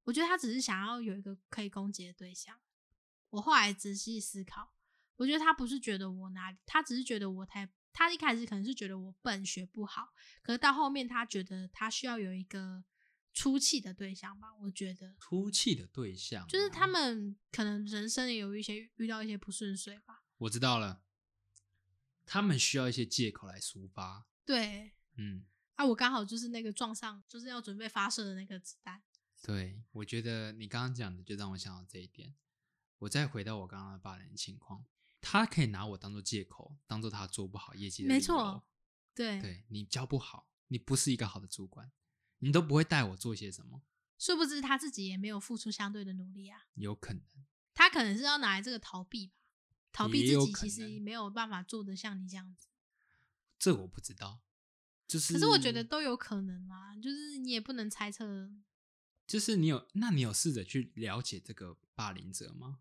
[0.05, 2.59] 我觉得他只是想要有一个可以攻击的对象。
[3.31, 4.73] 我后来仔细思考，
[5.17, 12.85] 我觉得他不是觉得我哪里，他只是觉得我太，他一开始可能是觉得我笨学不好，可是到后面他觉得他需要有一个
[13.33, 14.55] 出气的对象吧。
[14.63, 20.25] 我觉得出气的对象就是他哦们可能人生也有一些遇到一些不顺遂吧。
[20.39, 21.03] 我知道了，
[22.25, 29.03] 他们需要一些借口来抒发，对，嗯，啊，我刚好就是那个撞上，就是要准备发射的那个子弹。
[29.43, 32.35] 对，我觉得你刚刚讲的就让我想到这一点。
[32.99, 34.85] 我再回到我刚刚的霸凌情况，
[35.23, 38.09] 他可以拿我当做借口，当做他做不好业绩的。
[38.09, 38.63] 没错，
[39.15, 41.91] 对，对你教不好，你不是一个好的主管，
[42.41, 43.83] 你都不会带我做些什么，
[44.19, 46.67] 殊不知他自己也没有付出相对的努力啊。
[46.75, 47.23] 有可能。
[47.73, 49.35] 他可能是要拿来这个逃避吧，
[49.93, 52.67] 逃避自己其实没有办法做的像你这样子。
[53.59, 54.43] 这我不知道，
[55.07, 55.33] 就是。
[55.33, 58.51] 可是我觉得，都有可能啦，就是你也不能猜测。
[59.27, 62.81] 就是你有，那你有试着去了解这个霸凌者吗？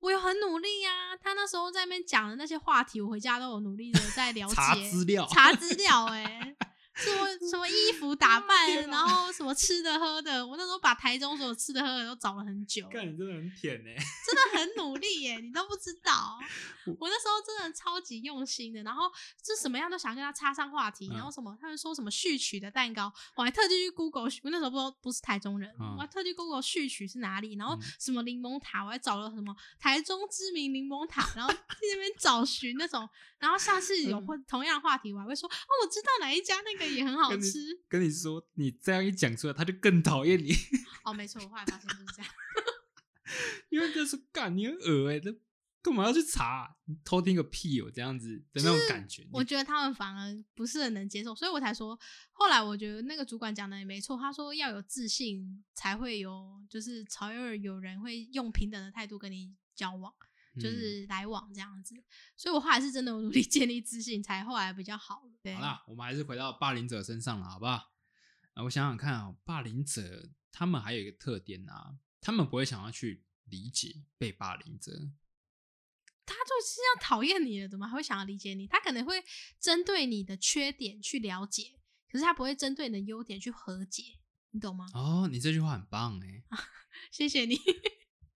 [0.00, 0.90] 我有很努力呀、
[1.22, 6.56] 他那时候在那边讲的那些话题，我回家都有努力的在了解查资料查资料、欸，哎，
[7.00, 13.90] 什么什么衣服打扮，然后什么吃的喝的，我那时候把台中所有吃的喝的都找了很久，看，你真的很舔呢、
[14.26, 16.38] 真的很努力耶，你都不知道。
[16.98, 17.08] 我。
[17.10, 19.10] 那时候真的超级用心的，然后
[19.42, 27.80] 就什么样都想跟他插上话题，嗯然后什么他们说什么序曲的蛋糕，我还特地去 Google，我那时候不知道不是台中人，嗯我还特地 Google 序曲是哪里，然后嗯。
[27.98, 31.58] 什么柠檬塔，我还找了什么台中知名柠檬塔，然后去
[31.92, 33.08] 那边找寻那种，
[33.40, 37.58] 然后下次有会同样的话题，我还会说哦，我知道哪一家那个也很好吃。
[37.88, 40.52] 跟你说，你这样一讲出来，他就更讨厌你，
[41.04, 42.30] 哦，没错，我后来发现就是这样。
[43.70, 45.32] 因为就是干你很恶哎、这
[45.82, 49.26] 干嘛要去查、你偷听个屁哦，这样子的那种感觉。
[49.32, 51.98] 我觉得他们反而不是很能接受，所以我才说，
[52.32, 61.94] 后来我觉得那个主管讲的也没错，他说要有自信才会有，就是才会有人会用平等的态度跟你交往，你就是来往这样子。
[62.36, 65.22] 所以我后来是真的努力 建立自信，才后来比较好。
[65.42, 67.92] 对，好啦，我们还是回到霸凌者身上了，好不好？
[68.54, 74.92] 啊，我想想看啊、霸凌者他们还有一个特点啊，他们不会想要去理解被霸凌者，
[76.26, 78.66] 他就是要讨厌你了，怎么还会想要理解你？
[78.66, 79.22] 他可能会
[79.60, 84.18] 针对你的缺点去了解，可是他不会针对你的优点去和解，
[84.50, 84.86] 你懂吗？
[84.94, 86.42] 哦，你这句话很棒哎，
[87.12, 87.56] 谢谢你。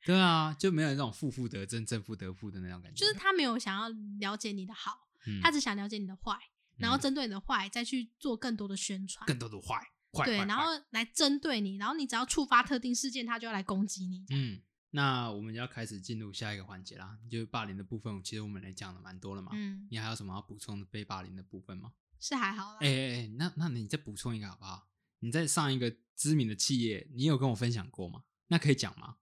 [0.05, 3.89] 对啊，就没有那种负负得正、正负得负的那种感觉，就是他没有想要
[4.21, 6.39] 了解你的好，嗯他只想了解你的坏，
[6.77, 9.77] 然后嗯针对你的坏再去做更多的宣传，更多的坏
[10.13, 14.25] 坏对，然后来针对你，然后你只要触发特定事件，他就要来攻击你。
[14.31, 21.93] 嗯，那我们要开始进入下一个环节啦，就是霸凌的部分，其实我们来讲了蛮多了嘛，嗯，你还有什么要补充的被霸凌的部分吗？
[22.21, 22.79] 是还好啦。
[22.81, 24.89] 哎哎哎，那那你再补充一个好不好？
[25.21, 28.23] 你在上一个知名的企业，你有跟我分享过吗？
[28.49, 29.17] 那可以讲吗？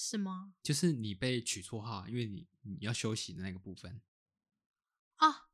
[0.00, 0.54] 是吗？
[0.62, 4.00] 就是你被取绰号，因为你你要休息的那个部分。
[5.16, 5.48] 啊，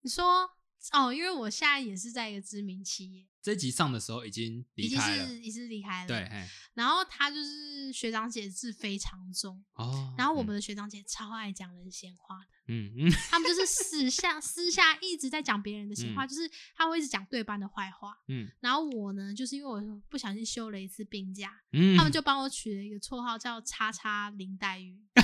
[0.00, 0.56] 你说
[0.92, 6.08] 哦，因为我现在也是在一个知名企业，这集上的时候已经已经离开了，是已经离开了。
[6.08, 12.46] 对，，然后他就是学长姐字非常重，哦，然后我们的学长姐超爱讲人闲话的。
[12.72, 18.16] 嗯嗯他们就是私下私下一直在讲别人的闲话，嗯就是他会一直讲对班的坏话。
[18.28, 24.98] 嗯然后我呢，就是因为我不小心休了一次病假，嗯，他们就帮我取了一个绰号叫“叉叉林黛玉”。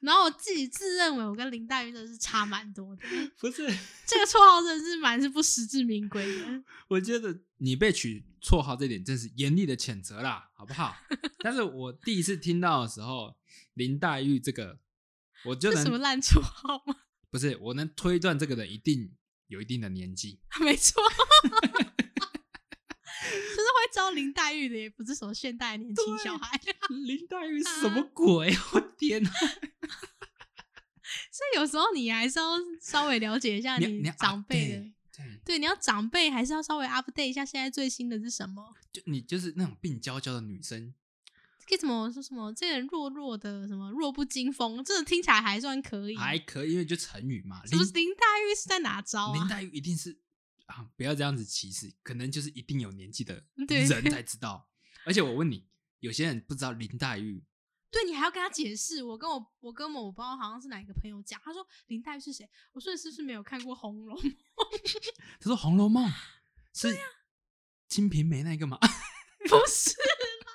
[0.00, 3.02] 然后我自己自认为我跟林黛玉真的是差蛮多的，
[3.40, 3.66] 不是，
[4.06, 6.62] 这个绰号真的是蛮是不实至名归的。
[6.88, 10.94] 我觉得你被取绰号这点真是严厉的谴责啦，好不好？
[11.42, 13.36] 但是我第一次听到的时候，
[13.74, 14.78] 林黛玉这个，
[15.44, 16.96] 我就这什么能烂绰号吗？
[17.30, 19.12] 不是，我能推断这个人一定
[19.48, 20.40] 有一定的年纪。
[20.60, 21.02] 没错，
[23.92, 26.60] 招林黛玉的，也不是什么现代年轻小孩。
[27.06, 28.54] 林黛玉是什么鬼？
[28.74, 29.30] 我天哪！
[31.30, 34.92] 所以有时候你还是要稍微了解一下你长辈的
[35.44, 38.74] 对，你要长辈还是要稍微 update 一下现在最新的是什么？
[38.92, 40.92] 就你就是那种病娇娇的女生，
[41.68, 42.52] 可以怎么说什么？
[42.52, 46.16] 这个人弱弱的，什么弱不禁风，这个听起来还算可以。
[46.16, 47.62] 还可以，因为就成语嘛。
[47.64, 47.78] 林
[48.14, 49.38] 黛玉是在哪招啊？
[49.38, 50.18] 林黛玉一定是
[50.66, 54.68] 啊，不要这样子歧视，可能就是一定有年纪的人才知道。
[55.04, 55.68] 而且我问你，
[56.00, 57.44] 有些人不知道林黛玉，
[57.90, 59.02] 对你还要跟他解释。
[59.02, 62.48] 我跟我我跟我我不知道好像是哪一个朋友讲，他说林黛玉是谁？
[62.72, 64.22] 我说你是不是没有看过《红楼梦》？
[65.40, 66.08] 他说《红楼梦》
[66.74, 66.88] 是
[67.88, 68.78] 《金瓶梅》那个吗？
[69.48, 69.94] 不是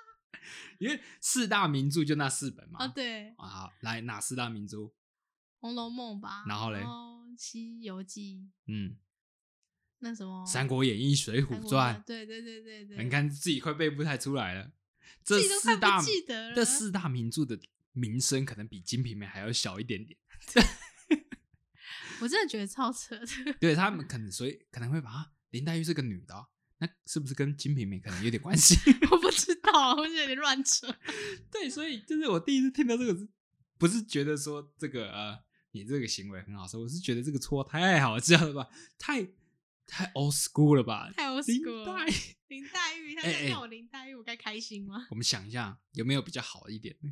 [0.79, 2.79] 因为四大名著就那四本嘛。
[2.79, 4.91] 啊，对，《啊，好来哪四大名著？
[5.59, 6.43] 红楼梦》吧。
[6.47, 6.79] 然后嘞
[7.37, 8.35] 《西游记》
[8.67, 8.97] 嗯，
[10.01, 14.71] 那什么《三国演义》《水浒传》对对对对对，你看自己快背不太出来了。
[15.23, 17.59] 这四大记得了这四大名著的
[17.93, 20.17] 名声可能比《金瓶梅》还要小一点点。
[22.21, 23.53] 我真的觉得超扯的。
[23.59, 26.47] 对他们可能所以可能会把啊林黛玉是个女的哦、
[26.79, 28.75] 那是不是跟《金瓶梅》可能有点关系？
[29.11, 30.87] 我不知道，我有点乱扯。
[31.51, 33.27] 对，所以就是我第一次听到这个，
[33.77, 35.37] 不是觉得说这个呃
[35.73, 39.27] 你这个行为很好笑，我是觉得这个绰号太好笑了吧，太
[39.91, 41.11] 太 old school 了吧？
[41.11, 42.05] 太 old school 了黛
[42.47, 45.05] 林黛玉，他叫我林黛玉，我该开心吗？
[45.09, 47.09] 我们想一下有没有比较好一点的？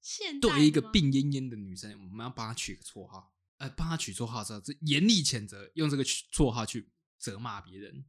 [0.00, 6.88] 现代对于一个病恹恹的女生，我们要帮她取个绰号，呃，帮她取绰号之后，这严厉谴责，用这个取绰号去
[7.18, 8.04] 责骂别人，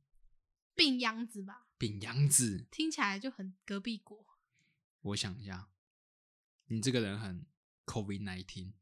[0.76, 2.68] 病秧子吧，病秧子。
[2.70, 4.24] 听起来就很隔壁国。
[5.02, 5.70] 我想一下，
[6.68, 7.48] 你这个人很
[7.86, 8.74] COVID nineteen，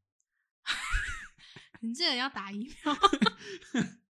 [1.80, 2.94] 你这个人要打疫苗，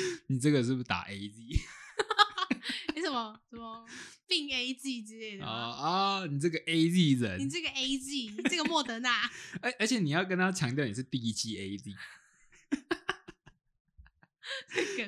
[0.28, 1.32] 你这个是不是打 AZ？
[2.94, 3.84] 你什么什么
[4.26, 5.76] 病 A Z 之类的啊吗？
[5.76, 6.26] 啊！
[6.26, 9.30] 你这个 AZ 人你人，这个 A Z，你这个莫德纳，
[9.60, 11.94] 而而且你要跟他强调你是第一季 AZ，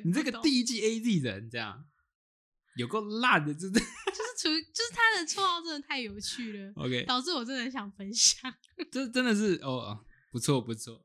[0.05, 1.87] 你这个第第一季 AZ 人，这样
[2.77, 3.81] 有够烂的，真的。
[3.81, 8.53] 就是处于就是他的绰号真的太有趣了，OK，导致我真的很想分享。
[8.91, 11.05] 这真的是哦，不错不错。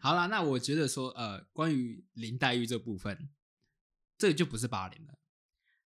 [0.00, 3.30] 好啦，那我觉得说，呃，关于林黛玉这部分，
[4.16, 5.18] 这个就不是霸凌了，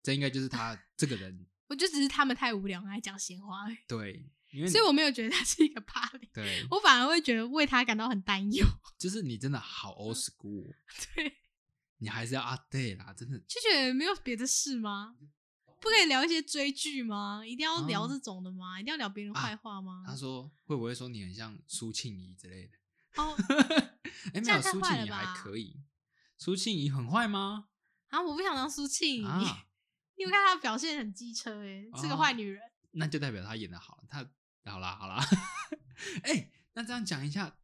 [0.03, 8.65] 这应该就是他 这个人我就只是他们太无聊，爱讲闲话而已，对，因为所以我没有觉得他是一个霸凌，对，我反而会觉得为他感到很担忧。
[8.99, 10.75] 就是你真的好 old school，哦
[11.15, 11.33] 对，
[11.97, 13.39] 你还是要 update 啦，真的。
[13.39, 15.15] 就觉得没有别的事吗？
[15.79, 17.41] 不可以聊一些追剧吗？
[17.43, 18.79] 一定要聊啊这种的吗？
[18.79, 20.03] 一定要聊别人坏话吗？
[20.05, 22.77] 他说会不会说你很像苏庆仪之类的？
[23.17, 23.35] 哦
[24.33, 25.81] 哎、没有，苏庆怡还可以。
[26.37, 27.67] 苏庆怡很坏吗？
[28.07, 29.67] 啊，我不想当苏庆怡，啊，
[30.15, 32.61] 因为看她表现很机车，哎，是个哦坏女人。
[32.91, 34.03] 那就代表她演的好。
[34.07, 34.25] 她
[34.65, 35.23] 好啦好啦，
[36.23, 37.57] 哎、 那这样讲一下，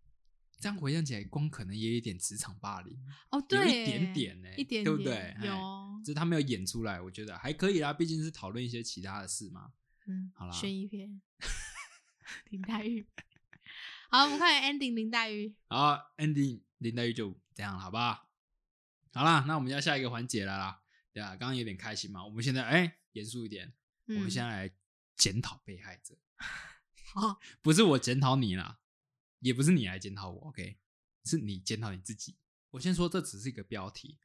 [0.60, 2.98] 这样回想起来，光可能也有一点职场霸凌，
[3.30, 5.36] 哦，有，一点点呢、一点对不对？
[5.44, 9.72] 有，只是他没有演出来，我觉得还可以啦，毕竟是讨论一些其他的事嘛。
[10.08, 11.22] 嗯，好啦悬疑片，
[12.50, 13.08] 林黛玉。
[14.10, 15.54] 好，我们看 ending 林黛玉。
[15.68, 18.30] 好，ending 林黛玉就这样了，好不好？
[19.14, 20.82] 好啦，那我们要下一个环节了啦。
[21.12, 23.74] 对啊，刚刚有点开心嘛，我们现在哎严肃一点，
[24.06, 24.76] 我们嗯现在来
[25.16, 26.16] 检讨被害者，
[27.14, 28.80] 好，不是我检讨你啦，
[29.40, 30.78] 也不是你来检讨我，OK？
[31.26, 32.38] 是你检讨你自己。
[32.72, 34.20] 我先说，这只是一个标题，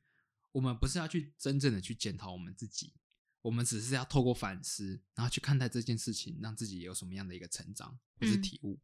[0.53, 2.93] 我们不是要去真正的去检讨我们自己，
[3.41, 8.78] 我们只是要透过反思，然后去看待这件事情，让自己有什么样的一个成长或是嗯体悟。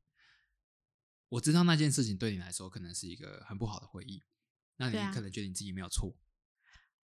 [1.30, 4.22] 我知道那件事情对你来说可能是一个很不好的回忆，
[4.76, 6.16] 那你可能觉得你自己没有错，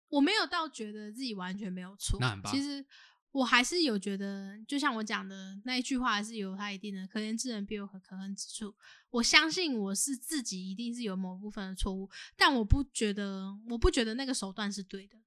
[0.08, 2.84] 我没有到觉得自己完全没有错，那很棒其实
[3.32, 8.74] 我还是有觉得，就像我讲的那一句话，还是有它一定的可怜之人必有可可恨之处。
[9.10, 15.18] 我相信我是自己一定是有某部分的错误，但我不觉得，我不觉得那个手段是对的，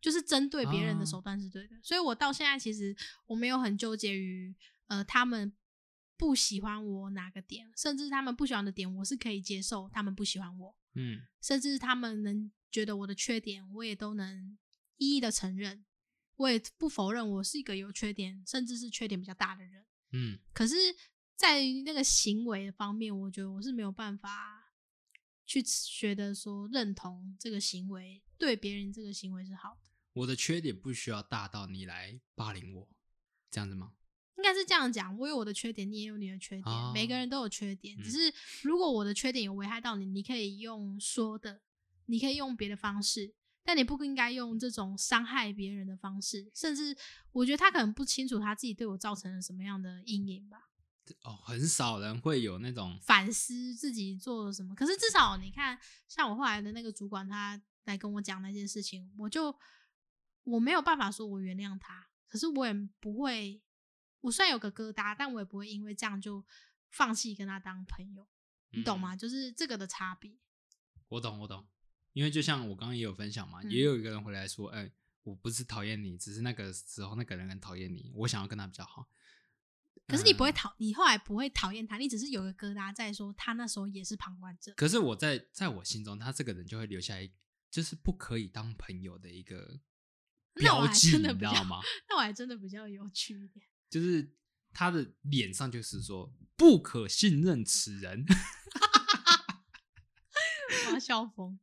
[0.00, 1.76] 就是针对别人的啊手段是对的。
[1.82, 2.96] 所以我到现在其实
[3.26, 5.52] 我没有很纠结于呃他们。
[6.16, 9.88] 不喜欢我哪个点，甚至他们不喜欢的点，我是可以接受。
[9.90, 14.56] 他们不喜欢我，嗯甚至他们能觉得我的缺点，我也都能
[14.96, 15.84] 一一的承认，
[16.36, 19.84] 我也不否认我是一个有缺点，甚至是缺点比较大的人。
[20.12, 20.74] 嗯，可是，
[21.34, 24.72] 在那个行为的方面，我觉得我是没有办法
[25.44, 29.80] 去觉得说认同这个行为对别人这个行为是好的，
[30.14, 32.88] 我的缺点不需要大到你来霸凌我，
[33.50, 33.92] 这样子吗？
[34.36, 35.16] 应该是这样讲。
[35.18, 37.96] 我有我的缺点，你也有你的缺点，哦每个人都有缺点。
[38.02, 41.60] 只嗯是如果我的缺点有危害到你，你可以用说的，
[42.06, 43.34] 你可以用别的方式，
[43.64, 46.50] 但你不应该用这种伤害别人的方式。
[46.54, 46.96] 甚至
[47.32, 50.68] 我觉得他可能不清楚他自己对我造成了什么样的阴影吧，
[51.22, 54.74] 哦，很少人会有那种反思自己做了什么。
[54.74, 55.78] 可是至少你看，
[56.08, 59.56] 像我后来的那个主管，他来跟我讲那件事情，我就
[60.44, 63.62] 我没有办法说我原谅他，可是我也不会，
[64.20, 66.44] 我虽然有个疙瘩，但我也不会因为这样就
[66.90, 68.26] 放弃跟他当朋友，
[68.70, 69.14] 你懂吗？
[69.14, 70.36] 嗯就是这个的差别。
[71.08, 71.66] 我懂，我懂，
[72.12, 74.90] 因为就像我刚刚也有分享嘛，嗯也有一个人回来说，哎、
[75.22, 79.08] 我不是讨厌你，只是那个时候那个人很讨厌你，我想要跟他比较好。
[80.08, 84.72] 可是你不会嗯讨，你后来不会讨厌他，你只是有个疙瘩在说他那时候也是旁观者。
[84.76, 87.32] 可是我在在我心中，他这个人就会留下一，
[87.70, 89.80] 就是不可以当朋友的一个
[90.54, 91.80] 那我还标记，你真的比较知道吗？
[92.08, 93.66] 那我还真的比较有趣一点。
[93.88, 94.34] 就是
[94.72, 98.24] 他的脸上就是说不可信任此人。
[100.88, 101.58] 我要笑疯。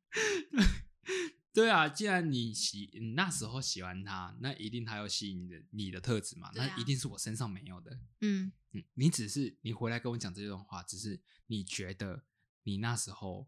[1.53, 7.99] 对啊，既然你喜你那时候喜欢他，那一定他有吸引你的你的特质嘛，啊那一定是我身上没有的。
[8.21, 12.25] 嗯，嗯，你只是你回来跟我讲这段话，只是你觉得
[12.63, 13.47] 你那时候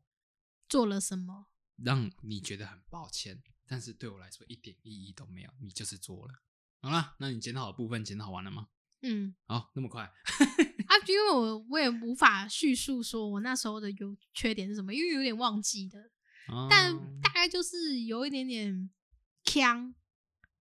[0.69, 1.47] 做了什么？
[1.77, 6.43] 让你觉得很抱歉，但是对我来说一点意义都没有，你就是做了。
[6.85, 8.67] 好啦，那你检讨的部分检讨完了吗？
[9.01, 10.03] 嗯，好，那么快？
[10.03, 16.11] 啊，因为我我也无法叙述说我那时候的优缺点是什么，因为有点忘记的，
[16.69, 18.87] 但哦大概就是有一点点
[19.43, 19.95] 呛，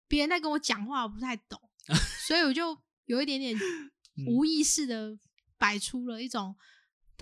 [0.07, 1.61] 别人在跟我讲话我不太懂，
[2.29, 5.18] 所以我就有一点点嗯无意识的
[5.59, 6.55] 摆出了一种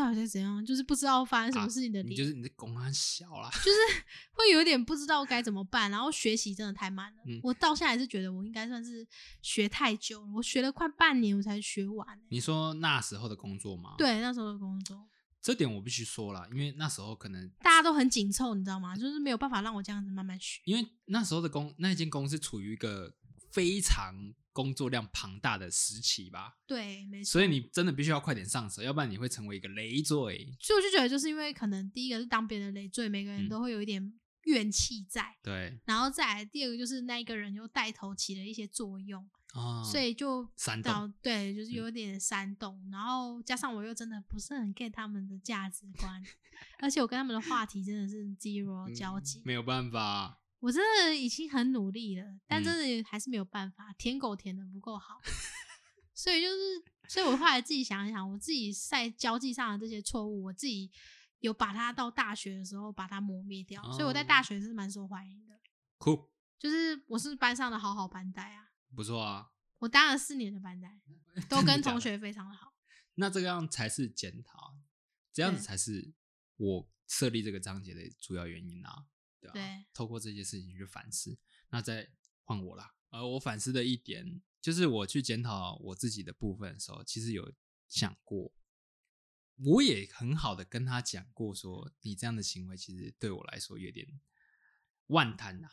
[0.01, 3.51] 到底在怎样，就是不知道发生什么事情的你就是你的功很小啦。
[3.51, 3.79] 就是
[4.33, 7.23] 会有点不知道该怎么办，然后学习真的太慢了。
[7.27, 9.07] 嗯我到现在还是觉得我应该算是
[9.43, 15.07] 学太久了，我学了快半年我才学完欸、你说那时候的工作吗？，对，那时候的工作，
[15.43, 18.97] 这点我必须说了，因为那时候可能大家都很紧凑，你知道吗？
[18.97, 20.63] 就是没有办法让我这样子慢慢学。
[20.65, 23.13] 因为那时候的公那间公司处于一个
[23.51, 24.15] 非常
[24.53, 27.31] 工作量庞大的时期吧，对，没错。
[27.31, 30.57] 所以你真的必须要快点上手，要不然你会成为一个累赘。
[30.61, 34.13] 所以我就觉得，就是因为可能第一个是当别人的累赘，每个人嗯都会有一点
[34.45, 46.23] 怨气在，对然后再来第二个就是那一个人又带头起了一些作用，啊，所以就煽导动对，就是嗯有点煽动，然后加上我又真的不是很 get 他们的价值观，
[46.81, 50.40] 而且我跟他们的话题真的是 zero 交集，嗯没有办法。
[50.61, 55.21] 我真的已经很努力了，但嗯真的还是没有办法，舔狗舔的不够好，
[56.15, 60.91] 所以就是，所以我后来自己想一想，我自己在交际上的这些错误，我自己
[61.41, 65.59] 有把它到大学的时候把它磨灭掉，所以我在大哦学是蛮受欢迎的，
[65.99, 69.51] 酷，就是我是班上的好好班带啊，不错啊。
[69.79, 71.01] 我当了四年的班带，
[71.49, 72.75] 都跟同学非常的好。
[73.15, 74.77] 那这样才是检讨，
[75.33, 76.13] 这样子才是
[76.57, 79.07] 我设立这个章节的主要原因啊。
[79.49, 81.39] 对透过这些事情去反思，
[81.71, 82.11] 那再
[82.45, 82.95] 换我啦。
[83.09, 87.53] 而我反思的一点就是，我去检讨我自己的部分的时候，其实有
[87.89, 88.53] 想过，
[89.57, 94.21] 我也很好的跟他讲过说，你这样的行为其实对我来说有点
[95.07, 95.69] 万谈呐、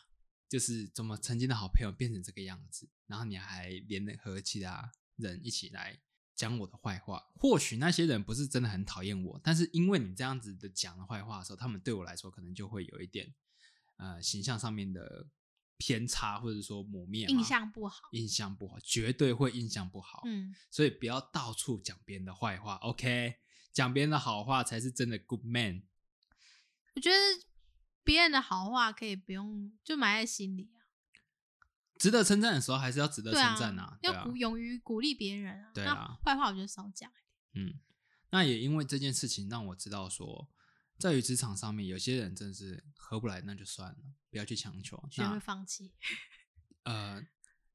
[0.50, 6.00] 就是怎么曾经的好朋友变成这个样子，然后你还联合其他人一起来
[6.34, 7.30] 讲我的坏话。
[7.36, 13.36] 或许那些人不是真的很讨厌我，但是因为你这样子的讲了坏话的时候，他们对我来说可能就会有一点
[13.98, 15.28] 呃形象上面的
[15.78, 20.24] 偏差，或者说磨灭嘛印象不好，印象不好，绝对会印象不好。
[20.26, 23.36] 嗯，所以不要到处讲别人的坏话，OK？
[23.72, 25.84] 讲别人的好话才是真的 good man。
[26.96, 27.16] 我觉得
[28.04, 30.82] 别人的好话可以不用就埋在心里啊，
[32.00, 34.36] 值得称赞的时候，还是要值得称赞啊，要鼓。
[34.36, 35.68] 勇于鼓励别人啊。
[35.68, 37.68] 那对啊坏话我觉得少讲一点。
[37.68, 37.80] 嗯，
[38.32, 40.50] 那也因为这件事情让我知道说，
[40.98, 43.98] 在于职场上面，有些人真的是合不来，那就算了，
[44.30, 45.08] 不要去强求。
[45.12, 45.94] 学会放弃。
[46.84, 47.28] 呃，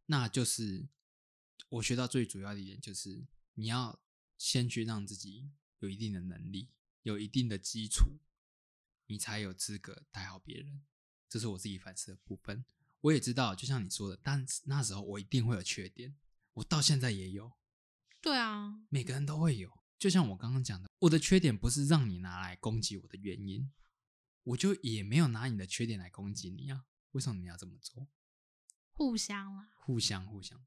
[0.06, 0.88] 那就是
[1.68, 4.00] 我学到最主要的一点，就是你要
[4.36, 6.70] 先去让自己有一定的能力，
[7.02, 8.18] 有一定的基础，
[9.06, 10.82] 你才有资格带好别人。
[11.28, 12.64] 这是我自己反思的部分。
[13.02, 16.14] 我也知道，就像你说的，但那时候我一定会有缺点，
[16.54, 17.52] 我到现在也有，
[18.20, 19.80] 对啊，每个人都会有。
[19.98, 23.72] 就像我刚刚讲的，我的缺点不是让你拿来攻击我的原因，
[24.44, 26.86] 我就也没有拿你的缺点来攻击你啊。
[27.10, 28.06] 为什么你要这么做？
[28.92, 30.64] 互相啦，互相互相，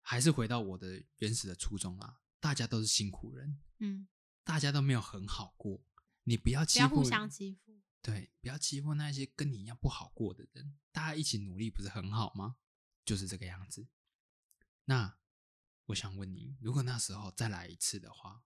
[0.00, 2.22] 还是回到我的原始的初衷啊！
[2.40, 4.08] 大家都是辛苦人，嗯，
[4.44, 5.84] 大家都没有很好过，
[6.24, 7.78] 你不要欺负，要互相欺负。
[8.00, 12.56] 对，不要欺负那些跟你一样不好过的人，大家一起努力不是很好吗？
[13.04, 13.86] 就是这个样子。
[14.86, 15.18] 那
[15.84, 18.42] 我想问你，如果那时候再来一次的话，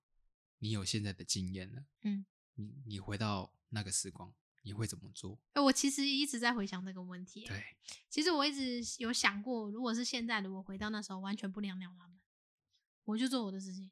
[0.65, 5.39] 你有现在的经验了，嗯，你你回到那个时光，你会怎么做？
[5.53, 7.63] 哎，我其实一直在回想这个问题。，对，
[8.09, 12.19] 其实我一直有想过，如果是现在的我回到那时候，完全不鸟鸟他们，
[13.05, 13.91] 我就做我的事情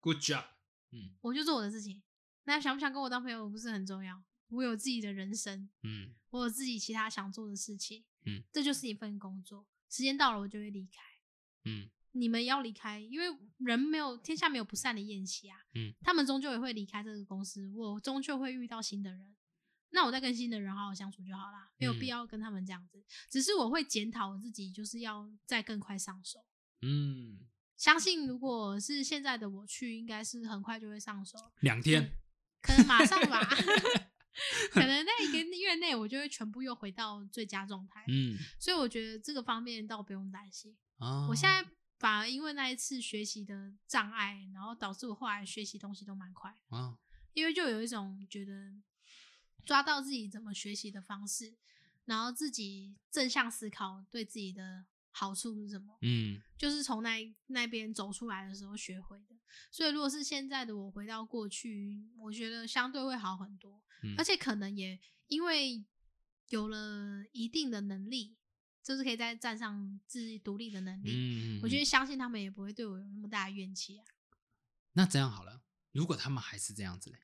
[0.00, 0.44] ，Good job。
[0.90, 2.02] 嗯我就做我的事情。
[2.44, 9.66] 那想不想跟我当朋友不是很重要，我有自己的人生，嗯我有自己其他想做的事情，嗯，这就是一份工作。
[9.88, 11.00] 时间到了，我就会离开。
[11.64, 13.26] 嗯你们要离开，因为
[13.58, 15.56] 人没有天下没有不散的宴席啊。
[15.74, 19.34] 嗯，他们终究也会离开这个公司，我终究会遇到新的人。
[19.90, 23.04] 那我再跟新的人好好相处就好啦，没有必嗯要跟他们这样子。
[23.30, 26.44] 只是我会检讨我自己，就是要再更快上手。
[26.80, 27.40] 嗯，
[27.76, 32.12] 相信如果是现在的我去，应该是很快就会上手，两天。
[32.62, 33.40] 可能马上吧。
[34.72, 38.02] 可能在一个月内，我就会全部又回到最佳状态。
[38.08, 40.74] 嗯所以我觉得这个方面倒不用担心。
[40.96, 41.62] 啊，我现在
[42.02, 46.98] 反而因为那一次学习的障碍，然后导致我后来学习东西都蛮快的，啊，
[47.32, 48.52] 因为就有一种觉得
[49.64, 51.54] 抓到自己怎么学习的方式，
[52.06, 56.42] 然后自己正向思考对自己的好处是什么，嗯。
[56.58, 59.36] 就是从那那边走出来的时候学会的。
[59.70, 64.98] 所以如果是现在的我回到过去，我觉得相对会好很多，嗯，而且可能也
[65.28, 65.84] 因为
[66.48, 68.36] 有了一定的能力，
[68.82, 71.10] 就是可以在站上自己独立的能力。
[71.12, 74.04] 嗯，我觉得嗯相信他们也不会对我有那么大的怨气啊。
[74.94, 75.62] 那这样好了，
[75.92, 77.18] 如果他们还是这样子嘞，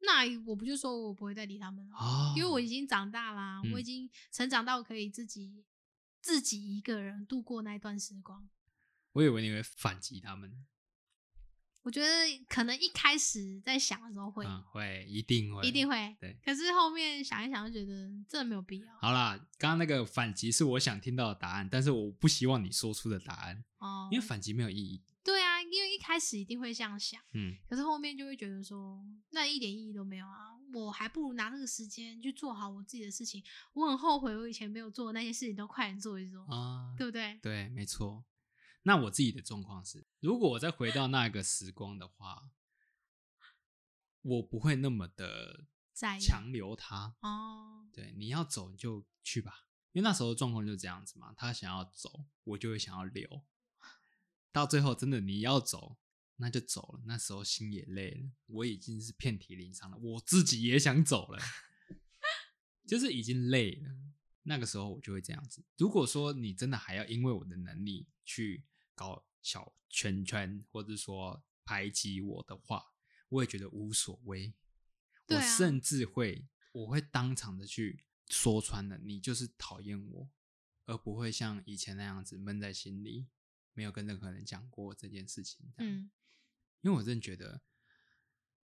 [0.00, 5.64] 那我不就说我不会再理他们了，哦，因为我已经长大啦，我已嗯经成长到可以自己
[6.20, 8.48] 自己一个人度过那段时光。
[9.12, 10.64] 我以为你会反击他们，
[11.82, 12.08] 我觉得
[12.48, 15.88] 可能一开始在想的时候会，嗯，会，一定会，一定。
[15.88, 17.92] 会，对可是后面想一想，就觉得
[18.28, 18.86] 真的没有必要。
[19.00, 25.02] 好啦，刚刚那个反击是我想听到的答案，但是我不希望你说出的答案，哦，因为反击没有意义。
[25.24, 30.50] 对啊，因为一开始一定会这样想，嗯，可是后面就会觉得说，那一点意义都没有啊！
[30.74, 33.42] 我还不如拿那个时间去做好我自己的事情。
[33.74, 37.38] 我很后悔，我以前没有做的那些事情都快点做一做，啊，对不对？
[37.42, 38.24] 对，没错。
[38.84, 42.50] 那我自己的状况是，如果我再回到那个时光的话，
[44.22, 47.16] 我不会那么的强留他。
[47.20, 51.32] 哦，对，你要走你就去吧，因为那时候状况就这样子嘛。
[51.36, 53.44] 他想要走，我就会想要留。
[54.50, 55.96] 到最后真的你要走，
[56.36, 57.02] 那就走了。
[57.06, 61.38] 那时候心也累了，我已经是遍体鳞伤了，我自己也想走了，
[62.86, 63.90] 就是已经累了。
[64.42, 65.64] 那个时候我就会这样子。
[65.78, 68.64] 如果说你真的还要因为我的能力去
[69.02, 72.94] 搞小圈圈，或者说排挤我的话，
[73.28, 74.54] 我也觉得无所谓。
[75.26, 80.30] 我甚至会，我会当场的去说穿了，你就是讨厌我，
[80.84, 83.26] 而不会像以前那样子闷在心里，
[83.72, 85.72] 没有跟任何人讲过这件事情。
[85.78, 86.10] 嗯，嗯，
[86.82, 87.60] 因为我真的觉得，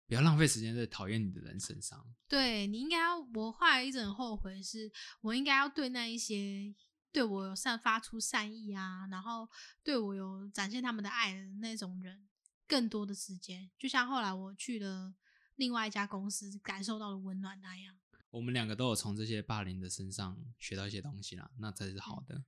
[0.06, 2.14] 不要浪费时间在讨厌你的人身上。
[2.28, 6.76] 对你应该要，我后来一直很后悔，是我应该要对那一些
[7.12, 9.50] 对我有散发出善意啊，然后
[9.84, 12.28] 对我有展现他们的爱的那种人，
[12.68, 13.70] 更多的时间。
[13.78, 15.16] 就像后来我去了
[15.56, 17.98] 另外一家公司，感受到了温暖那样。
[18.30, 22.44] 我们两个都有从这些霸凌的身上学到一些东西啦，那才是嗯好的。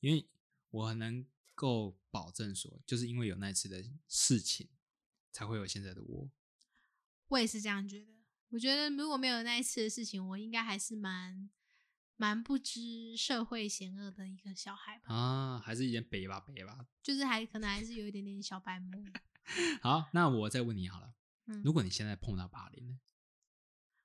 [0.00, 0.28] 因为
[0.70, 4.68] 我很能够保证说，就是因为有那一次的事情，
[5.32, 6.30] 才会有现在的我。
[7.28, 8.12] 我也是这样觉得。
[8.50, 11.48] 我觉得如果没有那一次的事情，我应该还是蛮
[12.16, 16.86] 蛮不知社会险恶的一个小孩吧，啊，还是一点北吧北吧。
[17.02, 19.04] 就是还可能还是有一点点小白目。
[19.82, 21.14] 好，那我再问你好了，
[21.46, 23.00] 嗯，如果你现在碰到霸凌呢？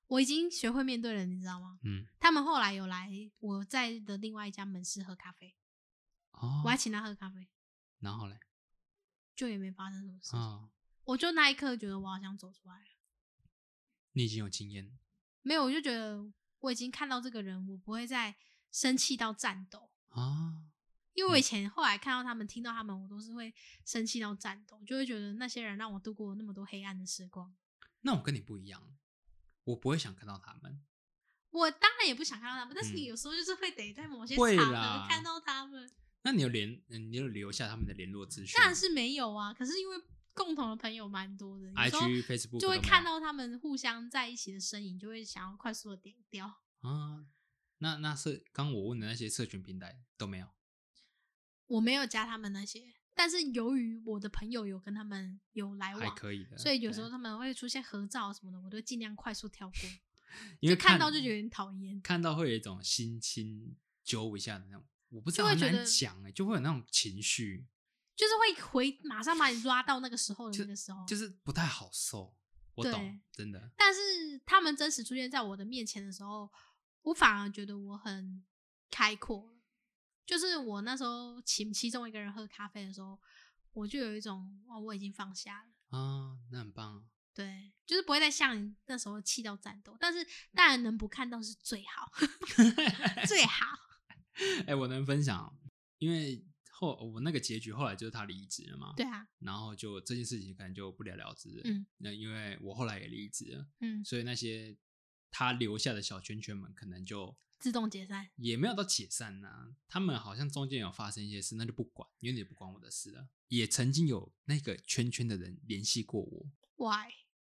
[0.08, 1.78] 我已经学会面对了，你知道吗？
[1.84, 5.54] 嗯，他们后来有来我在的另外一家门市喝咖啡，
[6.30, 7.46] 哦我还请他喝咖啡，
[8.00, 8.40] 然后嘞，
[9.36, 10.40] 就也没发生什么事情。
[10.40, 10.70] 啊、
[11.04, 12.86] 我就那一刻觉得我好像走出来了，
[14.12, 14.98] 你已经有经验
[15.42, 18.36] 没有，我就觉得我已经看到这个人，我不会再
[18.70, 19.90] 生气到战斗。
[20.08, 20.64] 啊，
[21.14, 23.54] 因为我以前后来看到他们、听到他们，我都是会
[23.84, 27.54] 生气到战斗，就会觉得那些人让我度过那么多黑暗的时光。
[28.00, 28.82] 那我跟你不一样，
[29.64, 30.82] 我不会想看到他们。
[31.50, 35.90] 我当然也不想看到他们，但是嗯你有时候就是会得在某些会场合看到他们。
[36.22, 38.54] 那你有联，嗯你有留下他们的联络资讯？
[38.56, 39.96] 当然是没有啊，可是因为
[40.38, 46.46] 共同的朋友蛮多的，IG、Facebook 就会看到他们互相在一起的身影，就会想要快速的点掉。
[46.80, 47.26] 啊。
[47.80, 50.48] 那那是刚我问的那些社群平台都没有
[51.68, 59.76] 我没有加他们那些，但是由于我的朋友有跟他们有来往还往，可以的，所以有时候他们会出现合照什么的，我都尽量快速跳过。
[60.58, 62.00] 因为就看到就觉得有点讨厌。
[62.00, 67.64] 看到会有一种心情揪一下的那种，我不知道很难讲哎、就会有那种情绪，
[68.18, 72.34] 就是会回马上把你抓到那个时候的就那个时候，就是不太好受。
[72.74, 73.70] 我懂，真的。
[73.76, 74.00] 但是
[74.44, 76.50] 他们真实出现在我的面前的时候，
[77.02, 78.44] 我反而觉得我很
[78.90, 79.56] 开阔。
[80.26, 83.18] 就是我那时候请其中一个人喝咖啡的时候，
[83.72, 85.98] 我就有一种哇，我已经放下了。
[85.98, 87.04] 啊，那很棒啊。
[87.32, 92.10] 对，就是不会再像你那时候气到战斗，但是当然能不看到是最好，
[93.28, 93.66] 最好。
[94.66, 95.56] 哎、我能分享，
[95.98, 96.44] 因为
[96.78, 101.62] 后我那个结局后来就是他离职了嘛，对啊，然后就这件事情可能就不了了之了。
[101.64, 104.76] 嗯，那因为我后来也离职了，嗯，所以那些
[105.28, 108.30] 他留下的小圈圈们可能就自动解散。
[108.36, 113.28] 也没有到解散呐、他们好像中间有发生一些事，那就不管，因为也不关我的事了。
[113.48, 117.10] 也曾经有那个圈圈的人联系过我，Why？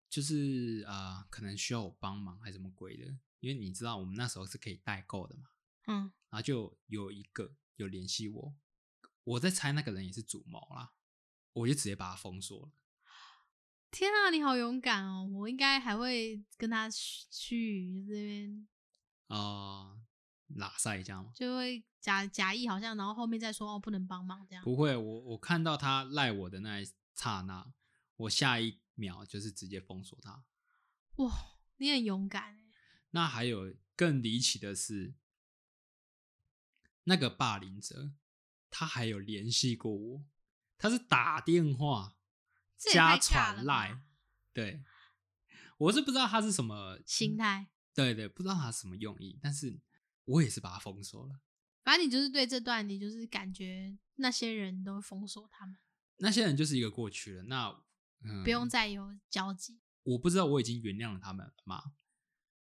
[0.10, 3.06] 就是啊、呃可能需要我帮忙还是什么鬼的，
[3.40, 5.44] 因为你知道我们那时候是可以代购的嘛，
[5.88, 8.54] 嗯，然后就有一个有联系我，
[9.24, 10.94] 我在猜那个人也是主谋啦，
[11.54, 12.72] 我就直接把他封锁了。
[13.92, 15.30] 天啊，你好勇敢哦！
[15.34, 18.68] 我应该还会跟他去去这边，
[19.28, 20.02] 啊，
[20.48, 21.32] 拉塞这样吗？
[21.36, 24.64] 就会假假意好像，然后后面再说哦不能帮忙这样。
[24.64, 27.72] 不会，我我看到他赖我的那一刹那，
[28.16, 30.44] 我下一秒就是直接封锁他。
[31.18, 31.32] 哇，
[31.78, 32.66] 你很勇敢哎。
[33.12, 35.14] 那还有更离奇的是，
[37.04, 38.12] 那个霸凌者
[38.76, 40.26] 他还有联系过我，
[40.80, 42.18] 他是打电话
[42.78, 44.02] 加传赖，
[44.52, 44.84] 对
[45.78, 47.70] 我是不知道他是什么心态。
[47.94, 49.80] 对对，不知道他什么用意，但是
[50.26, 51.40] 我也是把他封锁了。
[51.84, 55.78] 反正你就是对这段，你就是感觉那些人都封锁他们，
[56.18, 57.84] 那些人就是一个过去了，那
[58.22, 59.82] 嗯，不用再有交集。
[60.02, 61.94] 我不知道我已经原谅了他们了吗？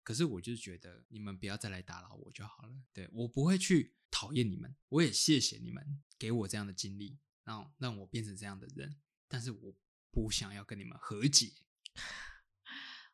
[0.03, 2.73] 可是我就是觉得你们不要再来打扰我就好了。
[2.91, 8.97] 对我不会去讨厌你们，我也谢谢你们给我这样的经历，让让我变成这样的人。
[9.27, 9.73] 但是我
[10.11, 11.53] 不想要跟你们和解。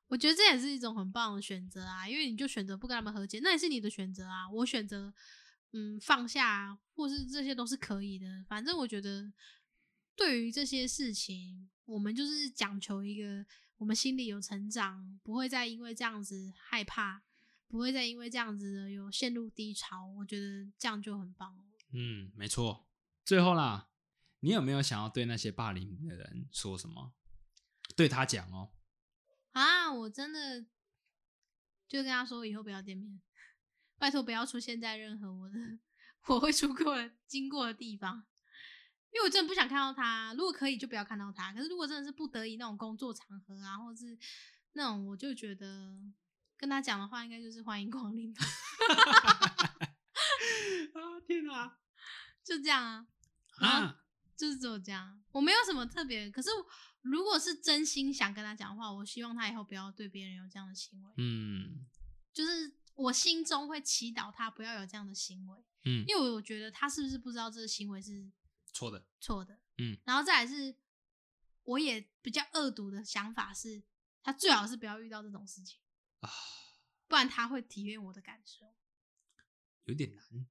[0.07, 4.49] 我觉得这也是一种很棒的选择啊，因为你就选择不跟他们和解，那也是你的选择啊。
[4.49, 5.13] 我选择
[5.73, 8.43] 嗯放下，或是这些都是可以的。
[8.47, 9.31] 反正我觉得
[10.15, 13.45] 对于这些事情，我们就是讲求一个
[13.77, 17.21] 我们心里有成长，不会再因为这样子害怕，
[17.67, 20.07] 不会再因为这样子有陷入低潮。
[20.17, 21.63] 我觉得这样就很棒了。
[21.93, 22.87] 嗯，没错。
[23.23, 23.89] 最后啦，
[24.39, 27.13] 你有没有想要对那些霸凌的人说什么？
[27.95, 28.71] 对他讲哦。
[29.51, 30.65] 啊，我真的
[31.87, 33.19] 就跟他说以后不要见面，
[33.97, 35.57] 拜托不要出现在任何我的
[36.27, 38.25] 我会出过的经过的地方，
[39.11, 40.33] 因为我真的不想看到他。
[40.33, 44.17] 如果可以就不要看到他，可是如果真的是不得已那种工作场合啊，或是
[44.73, 45.97] 那种，我就觉得
[46.57, 48.43] 跟他讲的话应该就是欢迎光临吧，
[50.93, 51.77] 啊天哪！
[52.43, 53.05] 就这样
[53.57, 54.03] 啊，啊，
[54.35, 56.29] 就是只有这样，我没有什么特别。
[56.31, 56.49] 可是
[57.01, 61.13] 如果是真心想跟他讲话，我希望他以后不要对别人有这样的行为。
[61.17, 61.85] 嗯
[62.33, 68.31] 就是我心中会祈祷他不要有这样的行为，嗯，因为我觉得他是不是不知道这个行为是
[68.73, 69.05] 错的。
[69.19, 70.75] 错的，嗯，然后再来是，
[71.63, 73.83] 我也比较恶毒的想法是，
[74.23, 75.79] 他最好是不要遇到这种事情
[76.19, 76.29] 啊，
[77.07, 78.73] 不然他会体验我的感受。
[79.85, 80.47] 有点难。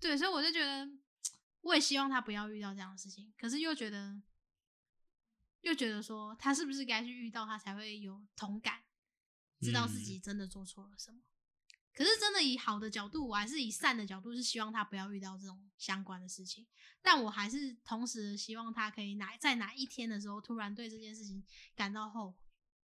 [0.00, 0.90] 对，所以我就觉得，
[1.62, 4.20] 我也希望他不要遇到这样的事情，可是又觉得，
[5.62, 8.84] 又觉得说他是不是该去遇到，他才会有同感，
[9.60, 11.20] 知道自己真的做错了什么。
[11.94, 16.66] 可是真的以好的角度，我还是以善的角度，是希望他不要遇到这种相关的事情。
[17.00, 21.46] 但我还是同时希望他可以哪在哪一天的时候，突然对这件事情
[21.76, 22.38] 感到后悔。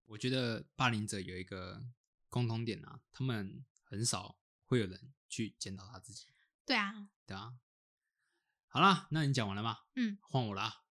[0.07, 1.85] 我觉得霸凌者有一个
[2.31, 6.27] 共同点啊，他们很少会有人去检讨他自己，
[6.65, 7.59] 对啊，对啊。
[8.69, 9.79] 好啦，那你讲完了吗？
[9.97, 10.85] 嗯，换我啦。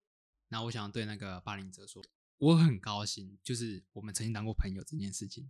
[0.50, 2.04] 那我想对那个霸凌者说，
[2.38, 5.50] 我很高兴，就是我们曾经当过朋友这件事情。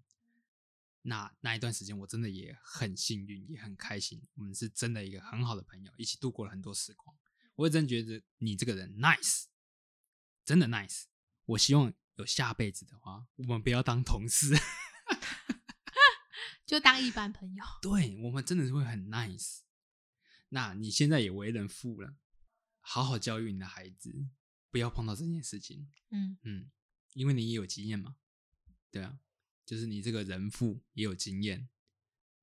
[1.01, 4.21] 那那一段时间，我真的也很幸运，也很开心。
[4.35, 7.17] 我们是真的一个很好的朋友，一起度过了很多时光。
[7.55, 9.45] 我也真觉得你这个人 nice，
[10.45, 11.05] 真的 nice。
[11.45, 14.53] 我希望有下辈子的话，我们不要当同事。
[16.69, 17.65] 就当一般朋友。
[17.81, 19.61] 对我们真的是会很 nice。
[20.49, 22.15] 那你现在也为人父了，
[22.79, 24.27] 好好教育你的孩子，
[24.69, 25.91] 不要碰到这件事情。
[26.11, 26.69] 嗯，嗯，
[27.13, 28.17] 因为你也有经验嘛，
[28.91, 29.17] 对啊，
[29.65, 31.67] 就是你这个人父也有经验，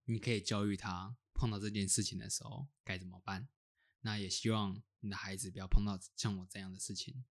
[0.07, 3.47] 你可以教育他碰到这件事情的时候该怎么办。
[4.01, 7.25] 那也希望你的孩子不要碰到像我这样的事情。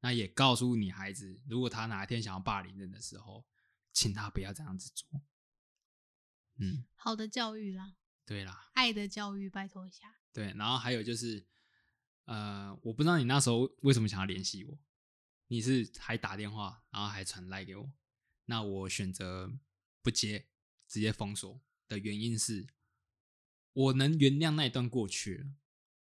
[0.00, 3.44] 那也告诉你孩子，如果他哪一天想要霸凌人的时候，
[3.92, 5.20] 请他不要这样子做。
[6.60, 7.96] 嗯，好的教育啦，
[8.26, 10.20] 对啦，爱的教育，拜托一下。
[10.32, 11.46] 对，然后还有就是，
[12.26, 14.78] 呃，我不知道你那时候为什么想要联系我，
[15.48, 17.92] 你是还打电话，然后还传赖给我，
[18.44, 19.58] 那我选择
[20.02, 20.48] 不接，
[20.86, 22.68] 直接封锁的原因是，
[23.72, 25.46] 我能原谅那一段过去了，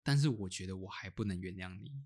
[0.03, 2.05] 但是我觉得我还不能原谅你，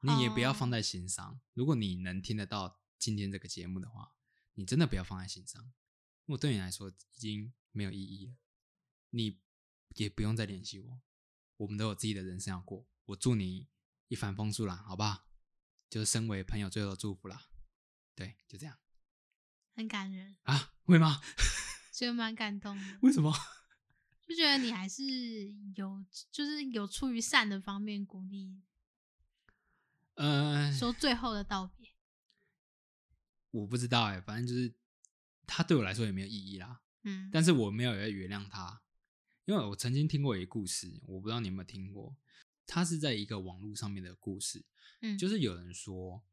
[0.00, 1.40] 你也不要放哦在心上。
[1.54, 4.14] 如果你能听得到今天这个节目的话，
[4.54, 5.72] 你真的不要放在心上，
[6.26, 8.36] 我对你来说已经没有意义了，
[9.10, 9.40] 你
[9.94, 11.00] 也不用再联系我。
[11.56, 12.86] 我们都有自己的人生要过。
[13.06, 13.68] 我祝你
[14.08, 15.28] 一帆风顺啦，好不好？
[15.90, 17.48] 就是身为朋友最后的祝福啦。
[18.14, 18.78] 对，就这样
[19.74, 20.74] 很感人，啊？
[20.84, 21.20] 会吗？
[21.92, 23.32] 觉得蛮感动的，为什么？
[24.26, 25.02] 就觉得你还是
[25.76, 28.62] 有，就是有出于善的方面鼓励，
[30.14, 31.90] 呃，说最后的道别。
[33.50, 34.74] 我不知道哎、反正就是
[35.54, 36.80] 他对我来说也没有意义啦。
[37.02, 38.82] 嗯，但是我没有要原谅他，
[39.44, 42.16] 因为我曾经听过一个故事，我不知道你有没有听过。
[42.66, 44.64] 他是在一个网络上面的故事，
[45.00, 46.24] 嗯，就是有人说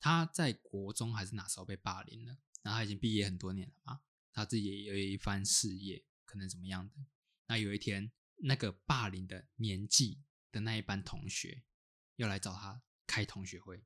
[0.00, 4.00] 他在国中还是哪时候被霸凌了，然后他已经毕业很多年了嘛，
[4.32, 6.94] 他自己也有一番事业，可能怎么样的。
[7.48, 11.64] 那有一天，那个霸凌的年纪的那一班同学
[12.16, 13.84] 要来找他开同学会，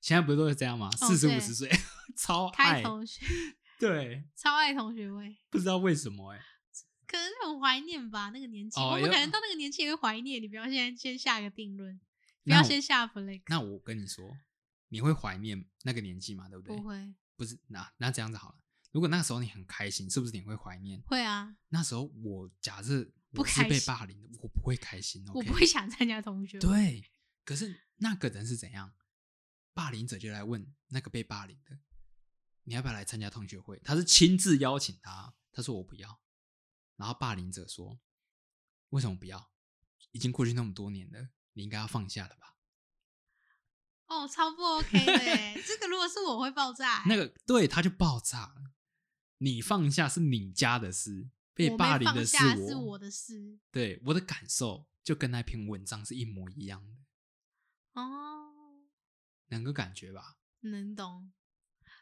[0.00, 0.88] 现在不是都是这样吗？
[0.88, 1.70] 哦四十五对十岁，
[2.16, 3.24] 超开爱，同学
[3.78, 6.40] 对，超爱同学会，不知道为什么哎、
[7.06, 10.42] 可能很怀念吧，那个年纪，哦我们可能到那个年纪也会怀念。
[10.42, 12.00] 你不要现在先下一个定论，
[12.44, 13.42] 不要先下 flag。
[13.46, 14.24] 那我跟你说，
[14.88, 16.48] 你会怀念那个年纪嘛？
[16.48, 16.76] 对不对？
[16.76, 18.58] 不会，不是，那那这样子好了。
[18.92, 21.00] 如果那时候你很开心，是不是你会怀念？
[21.02, 25.22] 会啊，那时候我假设不我是被霸凌的，我不会开心。
[25.34, 25.42] 我？
[25.42, 26.66] 不会想参加同学会。
[26.66, 27.04] 对，
[27.44, 28.94] 可是那个人是怎样？
[29.74, 31.78] 霸凌者就来问那个被霸凌的，
[32.66, 33.80] 你要不要来参加同学会？
[33.84, 36.20] 他是亲自邀请他，他说我不要。
[36.96, 38.00] 然后霸凌者说，
[38.90, 39.50] 为什么不要？
[40.10, 42.56] 已经过去那么多年了，你应该要放下了吧？
[44.06, 45.62] 哦，超不 OK 的耶！
[45.66, 47.04] 这个如果是我会爆炸。
[47.08, 48.72] 那个对他就爆炸了。
[49.38, 58.80] 你放下是你家的事，被霸凌的放下我，是我的事对我的感受就跟那篇文章是一模一样的，哦，
[59.48, 60.38] 能够感觉吧？
[60.60, 61.32] 能懂。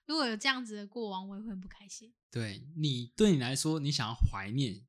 [0.06, 2.12] 如果有这样子的过往，我也会很不开心。
[2.30, 4.86] 对你对你来说，你想要怀念，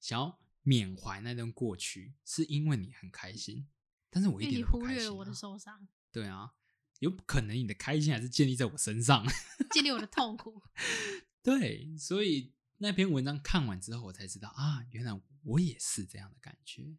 [0.00, 3.68] 想要缅怀那段过去，是因为你很开心。
[4.10, 4.94] 但是我一点都不开心、啊。
[4.94, 6.54] 忽略了我的受伤，对啊，
[6.98, 9.26] 有可能你的开心还是建立在我身上。
[9.70, 10.62] 建立我的痛苦。
[11.42, 16.96] 对，所以那篇文章看完之后，我才知道啊，原来我也是这样的感觉。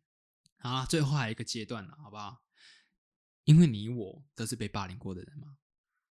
[0.57, 2.43] 好啊，最后还有一个阶段了，好不好？
[3.43, 5.57] 因为你我都是被霸凌过的人嘛，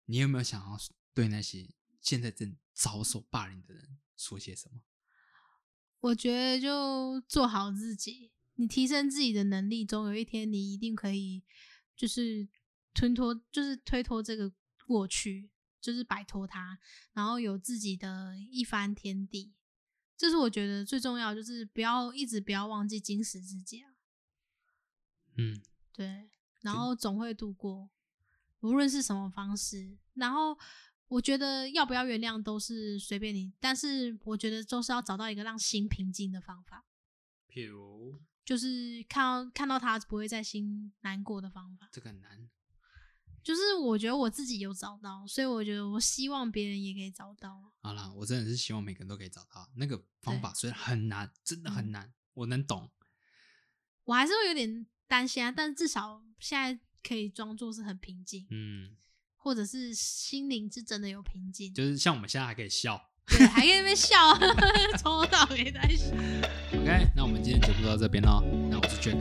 [0.05, 0.79] 你有没有想要
[1.15, 1.67] 对那些
[2.01, 4.83] 现在正遭受霸凌的人说些什么？
[6.01, 11.43] 我觉得就做好自己，你提升自己的能力，总有一天你一定可以，
[11.97, 12.47] 就是
[12.93, 14.53] 吞脱，就是推脱这个
[14.87, 15.51] 过去，
[15.81, 16.79] 就是摆脱它，
[17.13, 19.55] 然后有自己的一番天地。
[20.17, 23.95] 这是我觉得最重要，就是不要一直不要忘记今时之节啊。
[25.37, 25.63] 嗯，
[25.93, 27.91] 对，然后总会度过，
[28.61, 29.97] 无论是什么方式。
[30.15, 30.57] 然后
[31.09, 36.85] 我觉得要不要原谅都是随便你，但是我觉得就是要找到一个让心平静的方法，
[37.49, 41.89] 譬如就是看到看到他不会再心难过的方法。
[41.93, 42.49] 这个很难，
[43.43, 47.73] 就是我觉得我自己有找到，所以我觉得我希望别人也可以找到。
[47.81, 52.91] 好啦，我真的是希望每个人都可以找到那个方法，对虽然很难，真的很嗯难，我能懂。
[54.05, 58.97] 我还是会有点担心啊，但是至少现在可以装作是很平静，嗯，
[59.45, 61.73] 或者是心灵是真的有平静。
[61.75, 63.01] 就是像我们现在还可以笑。
[63.29, 64.17] 对，还可以在那边笑，
[64.99, 66.07] 从头到尾在笑。
[66.73, 68.43] OK，那我们今天节目就到这边喽。
[68.71, 69.17] 那我是 Jack，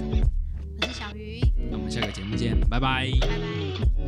[0.81, 3.09] 我是小鱼，那我们下个节目见，拜拜。
[3.21, 4.02] 拜拜。